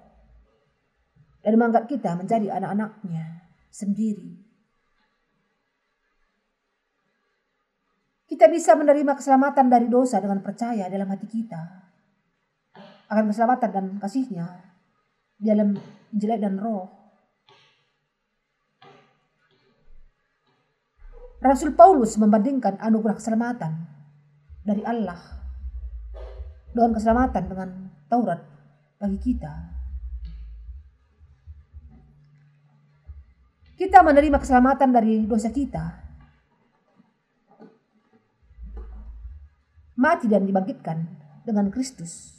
[1.43, 4.47] dan mengangkat kita menjadi anak-anaknya sendiri.
[8.27, 11.63] Kita bisa menerima keselamatan dari dosa dengan percaya dalam hati kita
[13.07, 14.66] akan keselamatan dan kasihnya
[15.37, 15.77] dalam
[16.13, 16.89] jelek dan roh.
[21.37, 23.73] Rasul Paulus membandingkan anugerah keselamatan
[24.65, 25.21] dari Allah
[26.73, 27.69] dengan keselamatan dengan
[28.09, 28.41] Taurat
[28.97, 29.53] bagi kita.
[33.77, 35.85] Kita menerima keselamatan dari dosa kita.
[40.01, 40.99] Mati dan dibangkitkan
[41.45, 42.36] dengan Kristus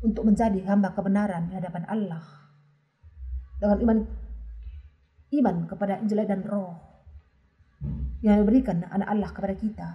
[0.00, 2.24] untuk menjadi hamba kebenaran di hadapan Allah
[3.60, 3.98] dengan iman
[5.30, 6.74] iman kepada Injil dan Roh
[8.20, 9.88] yang diberikan anak Allah kepada kita.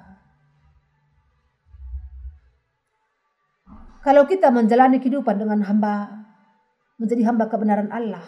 [4.05, 6.13] Kalau kita menjalani kehidupan dengan hamba
[7.01, 8.21] menjadi hamba kebenaran Allah,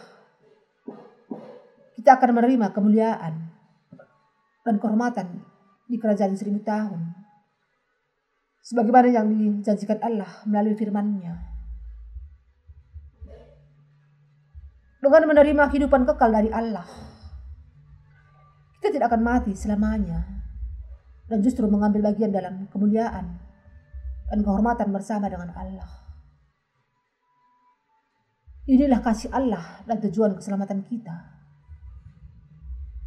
[1.94, 3.54] kita akan menerima kemuliaan
[4.66, 5.46] dan kehormatan
[5.86, 7.14] di kerajaan seribu tahun.
[8.66, 11.57] Sebagaimana yang dijanjikan Allah melalui firman-Nya.
[15.08, 16.84] Dengan menerima kehidupan kekal dari Allah.
[18.78, 20.20] Kita tidak akan mati selamanya
[21.32, 23.40] dan justru mengambil bagian dalam kemuliaan
[24.28, 25.88] dan kehormatan bersama dengan Allah.
[28.68, 31.16] Inilah kasih Allah dan tujuan keselamatan kita.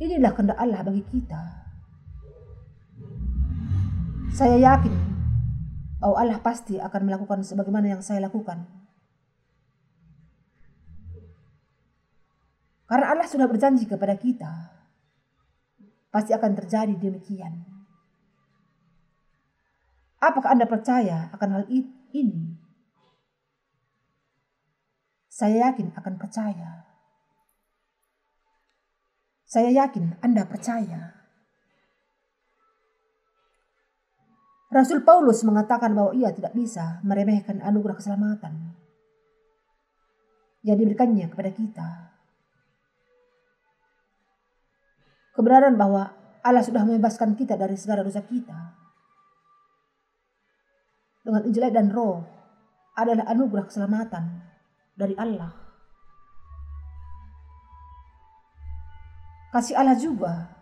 [0.00, 1.40] Inilah kehendak Allah bagi kita.
[4.32, 4.96] Saya yakin
[6.00, 8.79] bahwa Allah pasti akan melakukan sebagaimana yang saya lakukan
[12.90, 14.50] Karena Allah sudah berjanji kepada kita,
[16.10, 17.62] pasti akan terjadi demikian.
[20.18, 22.58] Apakah Anda percaya akan hal ini?
[25.30, 26.84] Saya yakin akan percaya.
[29.46, 31.14] Saya yakin Anda percaya.
[34.70, 38.74] Rasul Paulus mengatakan bahwa ia tidak bisa meremehkan anugerah keselamatan
[40.66, 42.09] yang diberikannya kepada kita.
[45.40, 46.12] Kebenaran bahwa
[46.44, 48.76] Allah sudah membebaskan kita dari segala dosa kita.
[51.24, 52.20] Dengan Injil dan Roh
[52.92, 54.44] adalah anugerah keselamatan
[54.92, 55.48] dari Allah.
[59.48, 60.52] Kasih Allah juga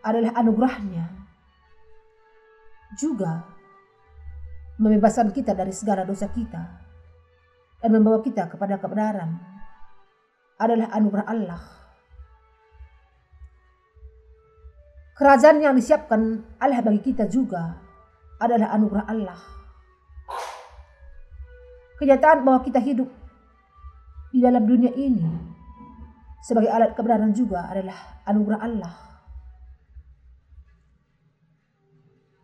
[0.00, 1.12] adalah anugerahnya.
[2.96, 3.44] Juga
[4.80, 6.64] membebaskan kita dari segala dosa kita
[7.84, 9.36] dan membawa kita kepada kebenaran
[10.56, 11.77] adalah anugerah Allah.
[15.18, 17.74] Kerajaan yang disiapkan Allah bagi kita juga
[18.38, 19.40] adalah anugerah Allah.
[21.98, 23.10] Kenyataan bahwa kita hidup
[24.30, 25.26] di dalam dunia ini
[26.46, 28.94] sebagai alat kebenaran juga adalah anugerah Allah.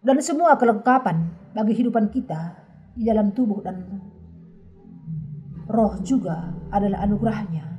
[0.02, 2.58] Dan semua kelengkapan bagi kehidupan kita
[2.98, 3.86] di dalam tubuh dan
[5.70, 7.73] roh juga adalah anugerahnya.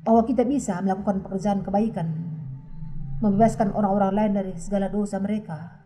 [0.00, 2.08] Bahwa kita bisa melakukan pekerjaan kebaikan,
[3.20, 5.84] membebaskan orang-orang lain dari segala dosa mereka.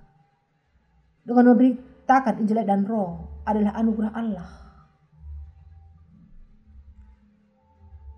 [1.27, 4.65] Dengan memberitakan Injil dan roh adalah anugerah Allah.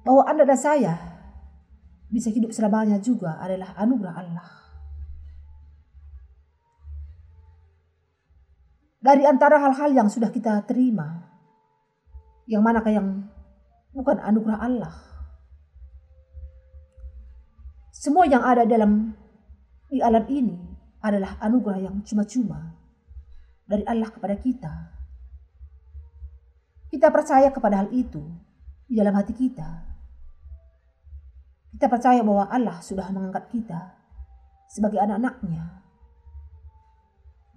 [0.06, 0.94] bahwa Anda dan saya
[2.06, 4.48] bisa hidup selamanya juga adalah anugerah Allah.
[9.02, 11.26] Dari antara hal-hal yang sudah kita terima,
[12.46, 13.26] yang manakah yang
[13.90, 14.94] bukan anugerah Allah?
[18.06, 19.18] Semua yang ada dalam
[19.90, 20.54] di alam ini
[21.02, 22.78] adalah anugerah yang cuma-cuma
[23.66, 24.70] dari Allah kepada kita.
[26.86, 28.22] Kita percaya kepada hal itu
[28.86, 29.90] di dalam hati kita.
[31.74, 33.98] Kita percaya bahwa Allah sudah mengangkat kita
[34.70, 35.66] sebagai anak-anaknya.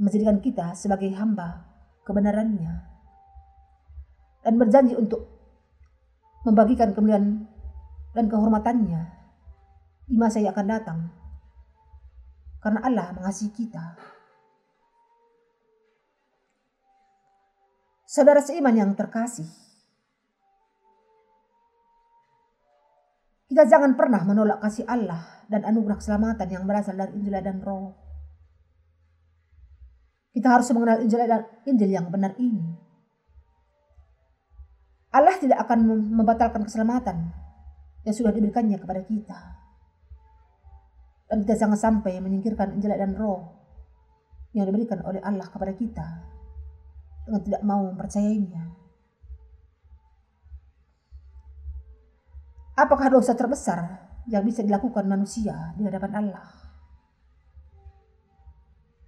[0.01, 1.61] Menjadikan kita sebagai hamba
[2.09, 2.89] kebenarannya.
[4.41, 5.29] Dan berjanji untuk
[6.41, 7.45] membagikan kemuliaan
[8.17, 9.18] dan kehormatannya
[10.09, 10.99] di masa yang akan datang.
[12.59, 13.95] Karena Allah mengasihi kita.
[18.09, 19.45] Saudara seiman yang terkasih,
[23.49, 27.97] Kita jangan pernah menolak kasih Allah dan anugerah keselamatan yang berasal dari Injil dan Roh.
[30.29, 32.61] Kita harus mengenal Injil dan Injil yang benar ini.
[35.09, 35.81] Allah tidak akan
[36.13, 37.33] membatalkan keselamatan
[38.05, 39.58] yang sudah diberikannya kepada kita.
[41.29, 43.53] Dan kita jangan sampai menyingkirkan Injil dan Roh
[44.57, 46.07] yang diberikan oleh Allah kepada kita
[47.29, 48.73] dengan tidak mau mempercayainya.
[52.73, 56.49] Apakah dosa terbesar yang bisa dilakukan manusia di hadapan Allah?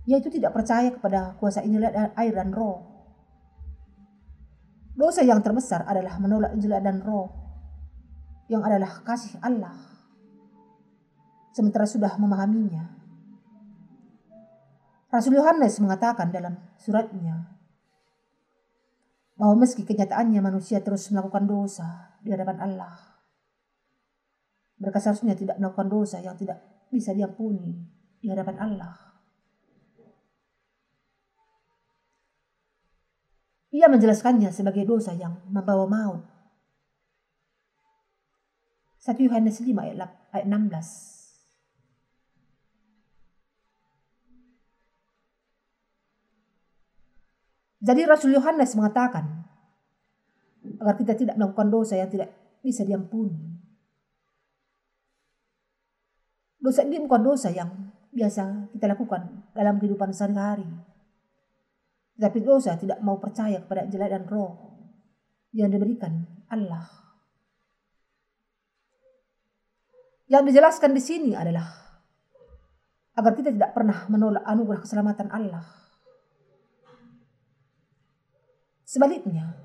[0.05, 2.85] Yaitu tidak percaya kepada kuasa Injil air dan roh.
[4.93, 7.33] Dosa yang terbesar adalah menolak Injil dan roh
[8.51, 9.90] yang adalah kasih Allah.
[11.51, 13.01] Sementara sudah memahaminya.
[15.11, 17.51] Rasul Yohanes mengatakan dalam suratnya
[19.35, 22.95] bahwa meski kenyataannya manusia terus melakukan dosa di hadapan Allah,
[24.79, 27.75] mereka seharusnya tidak melakukan dosa yang tidak bisa diampuni
[28.23, 29.11] di hadapan Allah.
[33.71, 36.23] Ia menjelaskannya sebagai dosa yang membawa maut.
[38.99, 41.20] 1 Yohanes 5 ayat 16.
[47.81, 49.41] Jadi Rasul Yohanes mengatakan
[50.77, 52.29] agar kita tidak melakukan dosa yang tidak
[52.61, 53.33] bisa diampuni.
[56.61, 60.69] Dosa ini bukan dosa yang biasa kita lakukan dalam kehidupan sehari-hari.
[62.21, 64.77] Tapi dosa tidak mau percaya kepada jelek dan roh
[65.57, 66.21] yang diberikan
[66.53, 66.85] Allah.
[70.29, 71.65] Yang dijelaskan di sini adalah
[73.17, 75.80] agar kita tidak pernah menolak anugerah keselamatan Allah.
[78.91, 79.55] Sebaliknya,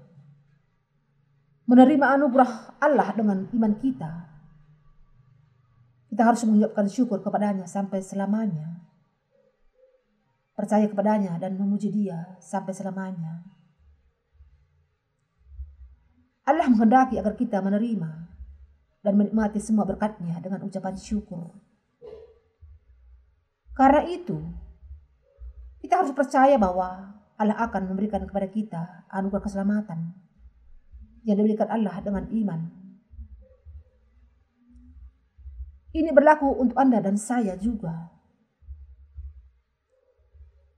[1.67, 4.37] menerima anugerah Allah dengan iman kita
[6.17, 8.87] kita harus mengucapkan syukur kepadanya sampai selamanya.
[10.57, 13.45] Percaya kepadanya dan memuji dia sampai selamanya.
[16.47, 18.33] Allah menghendaki agar kita menerima
[19.05, 21.53] dan menikmati semua berkatnya dengan ucapan syukur.
[23.77, 24.41] Karena itu,
[25.85, 30.17] kita harus percaya bahwa Allah akan memberikan kepada kita anugerah keselamatan
[31.29, 32.61] yang diberikan Allah dengan iman
[35.97, 38.13] ini berlaku untuk Anda dan saya juga.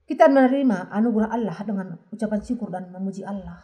[0.07, 3.59] Kita menerima anugerah Allah dengan ucapan syukur dan memuji Allah.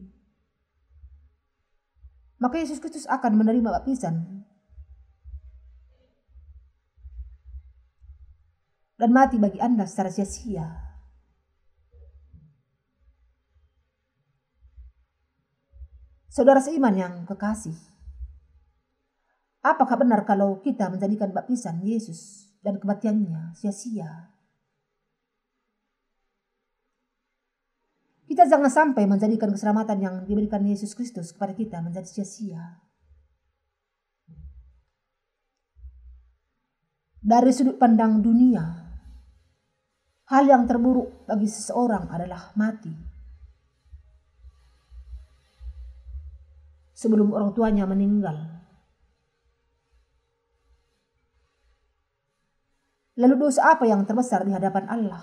[2.41, 4.43] maka Yesus Kristus akan menerima baptisan
[8.97, 10.67] dan mati bagi Anda secara sia-sia.
[16.33, 17.92] Saudara seiman yang kekasih,
[19.63, 24.29] apakah benar kalau kita menjadikan baptisan Yesus dan kematiannya sia-sia?
[28.27, 32.81] Kita jangan sampai menjadikan keselamatan yang diberikan Yesus Kristus kepada kita menjadi sia-sia.
[37.23, 38.83] Dari sudut pandang dunia,
[40.33, 42.89] Hal yang terburuk bagi seseorang adalah mati.
[46.95, 48.62] Sebelum orang tuanya meninggal.
[53.13, 55.21] Lalu dosa apa yang terbesar di hadapan Allah?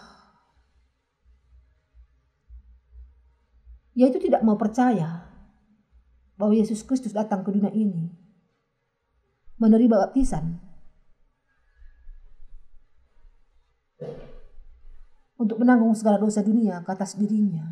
[3.99, 5.27] Yaitu tidak mau percaya
[6.39, 8.15] bahwa Yesus Kristus datang ke dunia ini
[9.61, 10.57] menerima baptisan
[15.41, 17.65] untuk menanggung segala dosa dunia ke atas dirinya.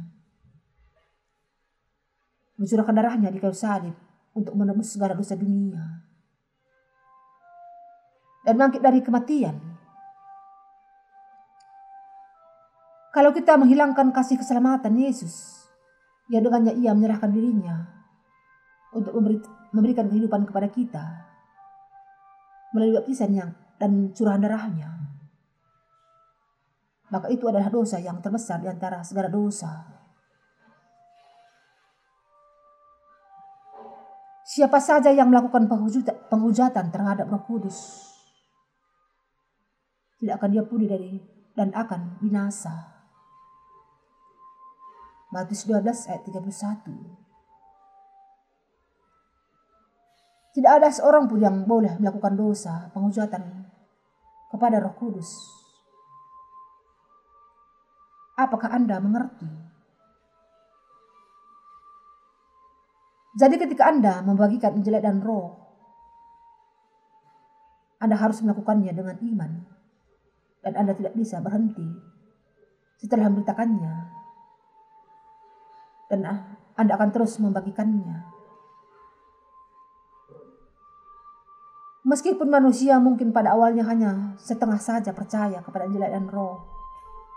[2.56, 3.94] Mencurahkan darahnya di kayu salib
[4.32, 6.04] untuk menebus segala dosa dunia.
[8.42, 9.67] Dan bangkit dari kematian.
[13.18, 15.66] Kalau kita menghilangkan kasih keselamatan Yesus,
[16.30, 17.82] yang dengannya ia menyerahkan dirinya
[18.94, 19.42] untuk memberi,
[19.74, 21.02] memberikan kehidupan kepada kita
[22.70, 25.08] melalui baptisan yang dan curahan darahnya
[27.08, 29.72] maka itu adalah dosa yang terbesar di antara segala dosa.
[34.44, 35.66] Siapa saja yang melakukan
[36.28, 38.06] penghujatan terhadap Roh Kudus
[40.22, 41.18] tidak akan diampuni dari
[41.56, 42.97] dan akan binasa.
[45.28, 46.88] Matius 12 ayat 31.
[50.56, 53.68] Tidak ada seorang pun yang boleh melakukan dosa penghujatan
[54.48, 55.58] kepada Roh Kudus
[58.38, 59.50] Apakah Anda mengerti?
[63.34, 65.58] Jadi ketika Anda membagikan Injil dan roh,
[67.98, 69.52] Anda harus melakukannya dengan iman.
[70.62, 71.86] Dan Anda tidak bisa berhenti
[73.02, 74.17] setelah memberitakannya.
[76.08, 76.24] Dan
[76.74, 78.38] Anda akan terus membagikannya.
[82.08, 86.64] Meskipun manusia mungkin pada awalnya hanya setengah saja percaya kepada Injil dan roh,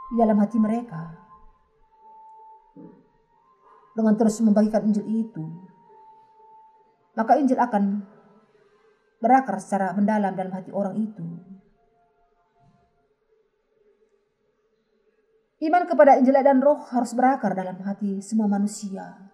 [0.08, 1.12] di dalam hati mereka.
[3.92, 5.44] Dengan terus membagikan Injil itu,
[7.20, 8.00] maka Injil akan
[9.20, 11.26] berakar secara mendalam dalam hati orang itu.
[15.62, 19.30] Iman kepada Injil dan Roh harus berakar dalam hati semua manusia.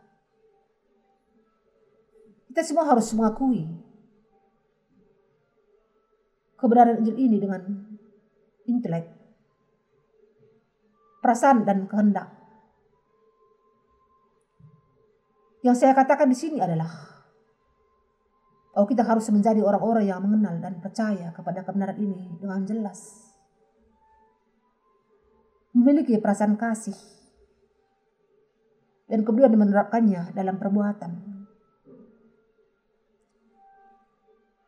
[2.51, 3.63] Kita semua harus mengakui
[6.59, 7.61] kebenaran Injil ini dengan
[8.67, 9.07] intelek
[11.23, 12.27] perasaan dan kehendak.
[15.63, 16.91] Yang saya katakan di sini adalah
[18.75, 23.26] bahwa kita harus menjadi orang-orang yang mengenal dan percaya kepada kebenaran ini dengan jelas.
[25.87, 26.99] Memiliki perasaan kasih
[29.07, 31.11] dan kemudian menerapkannya dalam perbuatan.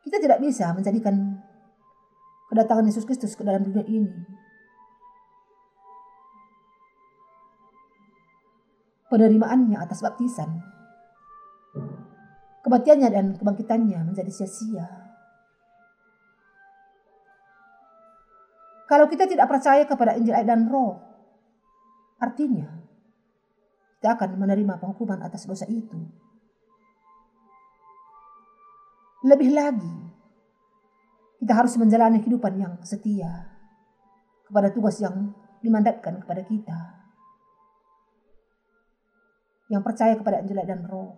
[0.00, 1.44] Kita tidak bisa menjadikan
[2.48, 4.40] kedatangan Yesus Kristus ke dalam dunia ini
[9.10, 10.62] penerimaannya atas baptisan.
[12.64, 14.86] Kematiannya dan kebangkitannya menjadi sia-sia.
[18.86, 21.09] Kalau kita tidak percaya kepada Injil air dan roh,
[22.20, 22.80] artinya
[24.00, 26.00] kita akan menerima penghukuman atas dosa itu.
[29.20, 29.96] Lebih lagi,
[31.40, 33.48] Kita harus menjalani kehidupan yang setia
[34.44, 35.32] kepada tugas yang
[35.64, 37.00] dimandatkan kepada kita.
[39.72, 41.16] Yang percaya kepada Injil dan Roh.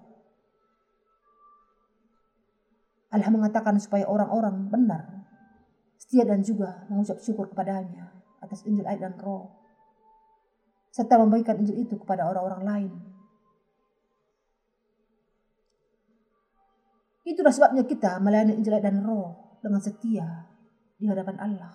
[3.10, 5.26] Allah mengatakan supaya orang-orang benar,
[5.98, 9.61] setia dan juga mengucap syukur kepadanya atas Injil dan Roh.
[10.92, 12.92] Serta membagikan Injil itu kepada orang-orang lain.
[17.24, 20.52] Itulah sebabnya kita melayani Injil dan Roh dengan setia
[21.00, 21.72] di hadapan Allah.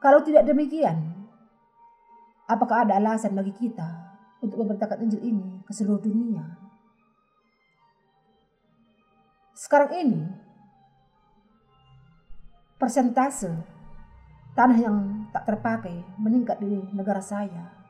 [0.00, 1.28] Kalau tidak demikian,
[2.48, 6.42] apakah ada alasan bagi kita untuk memberitakan Injil ini ke seluruh dunia?
[9.54, 10.26] Sekarang ini,
[12.82, 13.71] persentase
[14.52, 14.96] tanah yang
[15.32, 17.82] tak terpakai meningkat di negara saya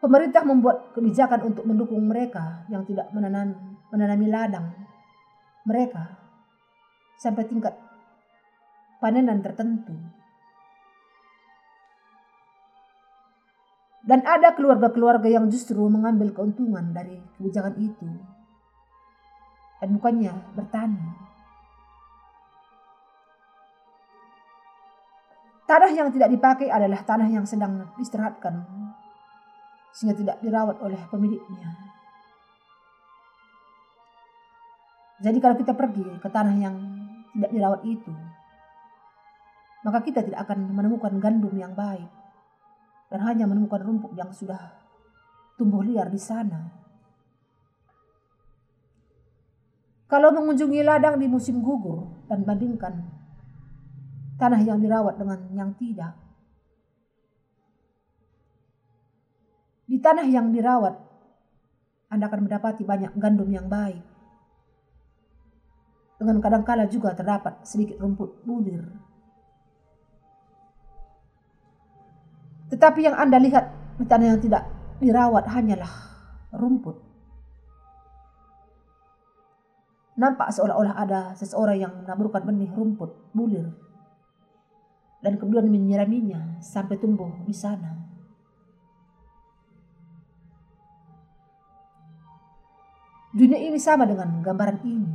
[0.00, 4.72] Pemerintah membuat kebijakan untuk mendukung mereka yang tidak menanam, menanami ladang
[5.68, 6.16] mereka
[7.20, 7.76] sampai tingkat
[8.96, 9.92] panenan tertentu.
[14.00, 18.08] Dan ada keluarga-keluarga yang justru mengambil keuntungan dari kebijakan itu
[19.84, 21.29] dan bukannya bertani.
[25.70, 28.58] Tanah yang tidak dipakai adalah tanah yang sedang diistirahatkan
[29.94, 31.78] sehingga tidak dirawat oleh pemiliknya.
[35.22, 36.74] Jadi kalau kita pergi ke tanah yang
[37.38, 38.10] tidak dirawat itu,
[39.86, 42.10] maka kita tidak akan menemukan gandum yang baik
[43.06, 44.74] dan hanya menemukan rumput yang sudah
[45.54, 46.66] tumbuh liar di sana.
[50.10, 53.19] Kalau mengunjungi ladang di musim gugur dan bandingkan
[54.40, 56.16] tanah yang dirawat dengan yang tidak,
[59.90, 60.94] Di tanah yang dirawat,
[62.14, 63.98] Anda akan mendapati banyak gandum yang baik.
[66.14, 68.86] Dengan kadangkala juga terdapat sedikit rumput bulir.
[72.70, 73.66] Tetapi yang Anda lihat
[73.98, 74.70] di tanah yang tidak
[75.02, 75.90] dirawat hanyalah
[76.54, 76.94] rumput.
[80.14, 83.89] Nampak seolah-olah ada seseorang yang menaburkan benih rumput bulir
[85.20, 88.00] dan kemudian menyiraminya sampai tumbuh di sana.
[93.30, 95.12] Dunia ini sama dengan gambaran ini.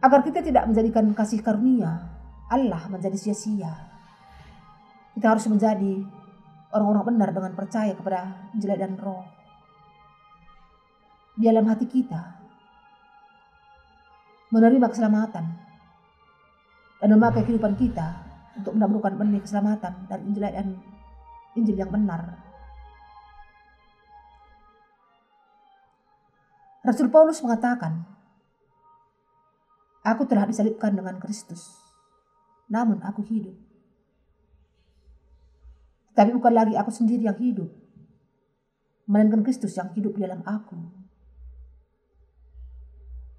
[0.00, 2.06] Agar kita tidak menjadikan kasih karunia
[2.48, 3.72] Allah menjadi sia-sia.
[5.12, 6.06] Kita harus menjadi
[6.70, 9.26] orang-orang benar dengan percaya kepada Injil dan Roh.
[11.34, 12.40] Di dalam hati kita
[14.54, 15.69] menerima keselamatan
[17.00, 18.20] dan memakai kehidupan kita
[18.60, 20.68] untuk menaburkan benih keselamatan dari Injil dan
[21.56, 22.50] Injil yang benar
[26.80, 28.08] Rasul Paulus mengatakan,
[30.00, 31.76] Aku telah disalibkan dengan Kristus,
[32.72, 33.52] namun aku hidup.
[36.16, 37.68] Tapi bukan lagi aku sendiri yang hidup,
[39.04, 40.76] melainkan Kristus yang hidup di dalam aku.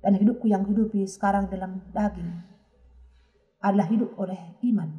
[0.06, 2.51] Dan hidupku yang hidupi sekarang dalam daging
[3.62, 4.90] adalah hidup oleh iman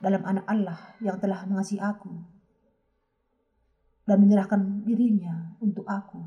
[0.00, 2.12] dalam anak Allah yang telah mengasihi aku
[4.04, 6.20] dan menyerahkan dirinya untuk aku.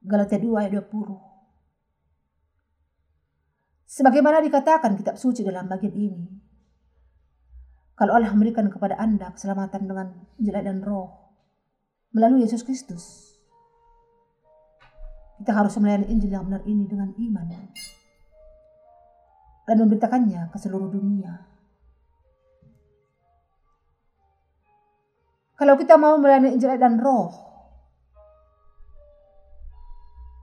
[0.00, 1.30] Galatia 2 ayat 20
[3.90, 6.24] Sebagaimana dikatakan kitab suci dalam bagian ini,
[7.98, 10.06] kalau Allah memberikan kepada Anda keselamatan dengan
[10.38, 11.10] jelek dan roh
[12.14, 13.29] melalui Yesus Kristus,
[15.40, 17.48] kita harus melayani Injil yang benar ini dengan iman
[19.64, 21.48] dan memberitakannya ke seluruh dunia.
[25.56, 27.32] Kalau kita mau melayani Injil dan roh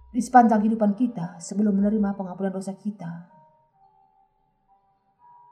[0.09, 3.29] di sepanjang kehidupan kita sebelum menerima pengampunan dosa kita,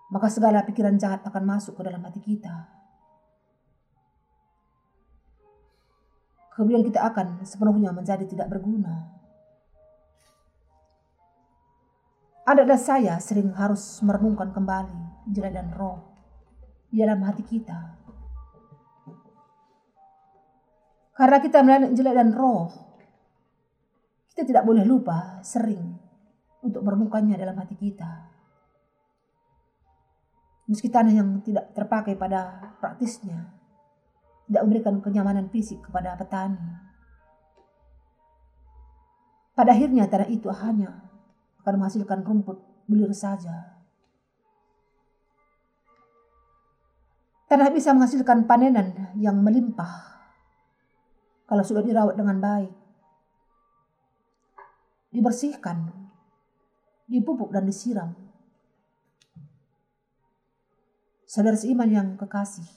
[0.10, 2.66] maka segala pikiran jahat akan masuk ke dalam hati kita.
[6.58, 9.15] Kemudian kita akan sepenuhnya menjadi tidak berguna.
[12.46, 16.14] Anda dan saya sering harus merenungkan kembali Injil dan roh
[16.94, 18.06] di dalam hati kita
[21.16, 22.68] Karena kita melihat jelek dan roh,
[24.36, 25.96] kita tidak boleh lupa sering
[26.60, 28.36] untuk merenungkannya dalam hati kita.
[30.68, 33.48] Meski tanah yang tidak terpakai pada praktisnya,
[34.52, 36.84] tidak memberikan kenyamanan fisik kepada petani.
[39.56, 41.00] Pada akhirnya tanah itu hanya
[41.66, 43.82] akan menghasilkan rumput bulir saja.
[47.50, 49.90] Karena bisa menghasilkan panenan yang melimpah
[51.50, 52.70] kalau sudah dirawat dengan baik.
[55.10, 55.90] Dibersihkan,
[57.10, 58.14] dipupuk dan disiram.
[61.26, 62.70] Saudara seiman yang kekasih,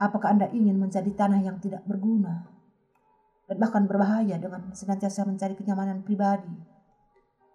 [0.00, 2.48] apakah Anda ingin menjadi tanah yang tidak berguna
[3.44, 6.69] dan bahkan berbahaya dengan senantiasa mencari kenyamanan pribadi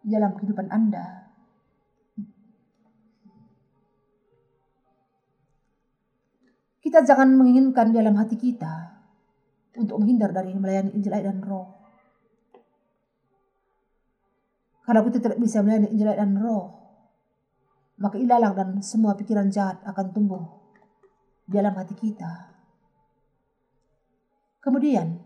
[0.05, 1.25] dalam kehidupan Anda?
[6.85, 9.01] Kita jangan menginginkan dalam hati kita
[9.81, 11.73] untuk menghindar dari melayani Injil air dan roh.
[14.85, 16.71] Kalau kita tidak bisa melayani Injil air dan roh,
[17.97, 20.45] maka ilalang dan semua pikiran jahat akan tumbuh
[21.49, 22.53] di dalam hati kita.
[24.61, 25.21] Kemudian,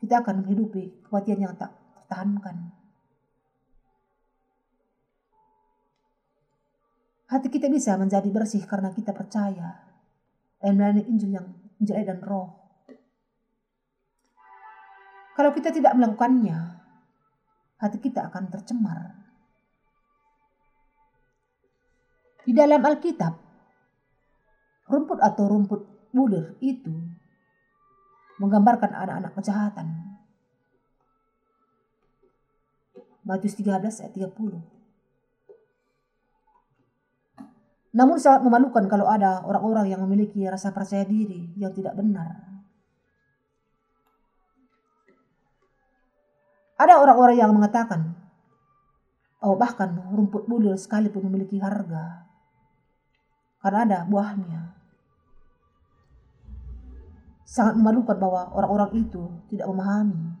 [0.00, 2.83] kita akan menghidupi kematian yang tak tertahankan.
[7.34, 9.74] Hati kita bisa menjadi bersih karena kita percaya
[10.62, 11.50] dan melayani Injil yang
[11.82, 12.46] Injil dan roh.
[15.34, 16.78] Kalau kita tidak melakukannya,
[17.82, 19.18] hati kita akan tercemar.
[22.46, 23.34] Di dalam Alkitab,
[24.86, 25.80] rumput atau rumput
[26.14, 26.94] bulir itu
[28.38, 29.90] menggambarkan anak-anak kejahatan.
[33.26, 34.73] Matius 13 ayat 30.
[37.94, 42.42] Namun sangat memalukan kalau ada orang-orang yang memiliki rasa percaya diri yang tidak benar.
[46.74, 48.18] Ada orang-orang yang mengatakan,
[49.38, 52.26] oh bahkan rumput bulir sekalipun memiliki harga,
[53.62, 54.74] karena ada buahnya.
[57.46, 60.34] Sangat memalukan bahwa orang-orang itu tidak memahami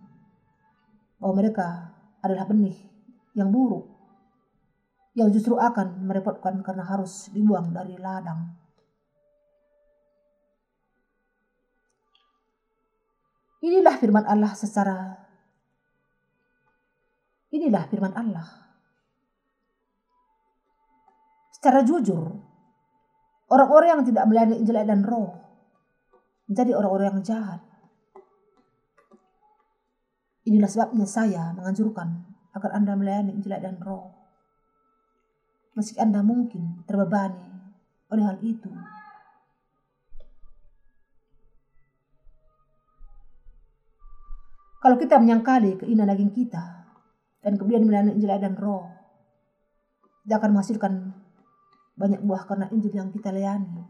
[1.22, 2.74] bahwa mereka adalah benih
[3.38, 3.93] yang buruk
[5.14, 8.50] yang justru akan merepotkan karena harus dibuang dari ladang.
[13.64, 15.24] Inilah firman Allah secara
[17.54, 18.50] Inilah firman Allah.
[21.54, 22.34] Secara jujur,
[23.46, 25.38] orang-orang yang tidak melayani Injil dan Roh
[26.50, 27.62] menjadi orang-orang yang jahat.
[30.50, 32.26] Inilah sebabnya saya menganjurkan
[32.58, 34.13] agar Anda melayani Injil dan Roh
[35.74, 37.50] meski Anda mungkin terbebani
[38.10, 38.70] oleh hal itu.
[44.78, 46.84] Kalau kita menyangkali keinginan daging kita
[47.40, 48.84] dan kemudian melayani Injil dan roh,
[50.28, 50.92] dia akan menghasilkan
[51.96, 53.80] banyak buah karena Injil yang kita layani.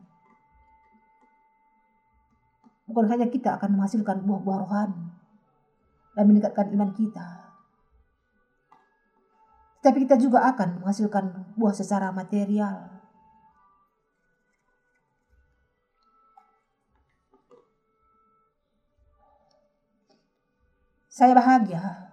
[2.84, 5.04] Bukan hanya kita akan menghasilkan buah-buah rohani
[6.14, 7.43] dan meningkatkan iman kita,
[9.84, 12.88] tapi kita juga akan menghasilkan buah secara material.
[21.12, 22.10] Saya bahagia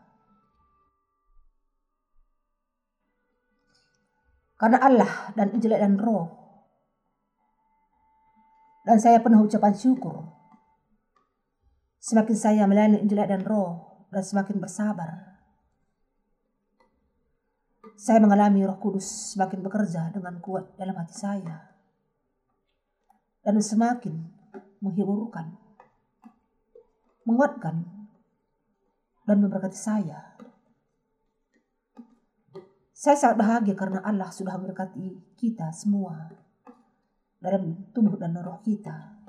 [4.60, 6.28] karena Allah dan Injil dan Roh.
[8.84, 10.28] Dan saya penuh ucapan syukur.
[12.04, 15.31] Semakin saya melayani Injil dan Roh dan semakin bersabar
[18.02, 21.70] saya mengalami roh kudus semakin bekerja dengan kuat dalam hati saya.
[23.46, 24.18] Dan semakin
[24.82, 25.54] menghiburkan,
[27.30, 27.86] menguatkan,
[29.30, 30.34] dan memberkati saya.
[32.90, 36.34] Saya sangat bahagia karena Allah sudah memberkati kita semua
[37.38, 39.22] dalam tubuh dan roh kita.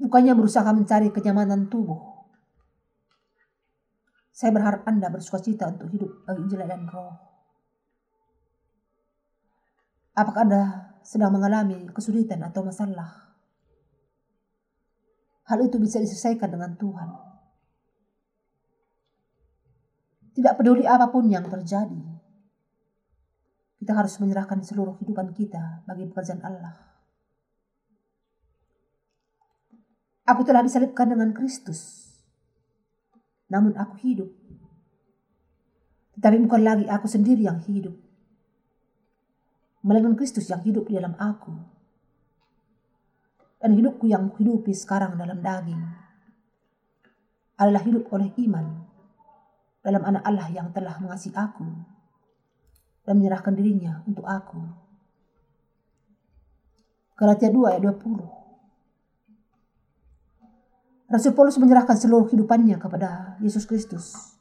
[0.00, 2.17] Bukannya berusaha mencari kenyamanan tubuh,
[4.38, 7.10] saya berharap Anda bersuka cita untuk hidup bagi Injil dan roh.
[10.14, 10.62] Apakah Anda
[11.02, 13.34] sedang mengalami kesulitan atau masalah?
[15.42, 17.10] Hal itu bisa diselesaikan dengan Tuhan.
[20.38, 21.98] Tidak peduli apa pun yang terjadi,
[23.82, 26.78] kita harus menyerahkan seluruh kehidupan kita bagi pekerjaan Allah.
[30.30, 32.07] Aku telah disalibkan dengan Kristus
[33.48, 34.28] namun aku hidup.
[36.16, 37.96] Tetapi bukan lagi aku sendiri yang hidup.
[39.82, 41.52] Melainkan Kristus yang hidup di dalam aku.
[43.58, 45.82] Dan hidupku yang hidupi sekarang dalam daging
[47.58, 48.86] adalah hidup oleh iman
[49.82, 51.66] dalam anak Allah yang telah mengasihi aku
[53.02, 54.62] dan menyerahkan dirinya untuk aku.
[57.18, 58.37] Galatia 2 ayat 20
[61.08, 64.36] Rasul Paulus menyerahkan seluruh kehidupannya kepada Yesus Kristus.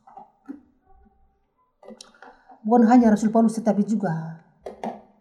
[2.67, 4.43] bukan hanya Rasul Paulus tetapi juga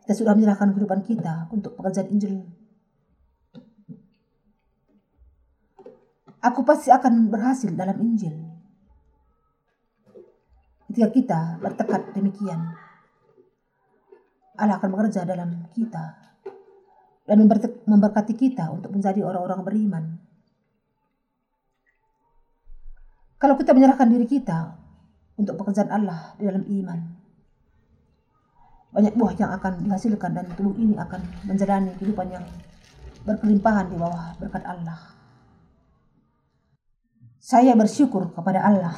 [0.02, 2.42] kita sudah menyerahkan kehidupan kita untuk pekerjaan Injil.
[6.42, 8.34] Aku pasti akan berhasil dalam Injil.
[10.90, 12.74] Ketika kita bertekad demikian,
[14.58, 16.18] Allah akan bekerja dalam kita
[17.26, 17.36] dan
[17.86, 20.25] memberkati kita untuk menjadi orang-orang beriman.
[23.36, 24.76] Kalau kita menyerahkan diri kita
[25.36, 26.98] untuk pekerjaan Allah di dalam iman,
[28.96, 32.44] banyak buah yang akan dihasilkan dan tubuh ini akan menjalani kehidupan yang
[33.28, 35.12] berkelimpahan di bawah berkat Allah.
[37.36, 38.96] Saya bersyukur kepada Allah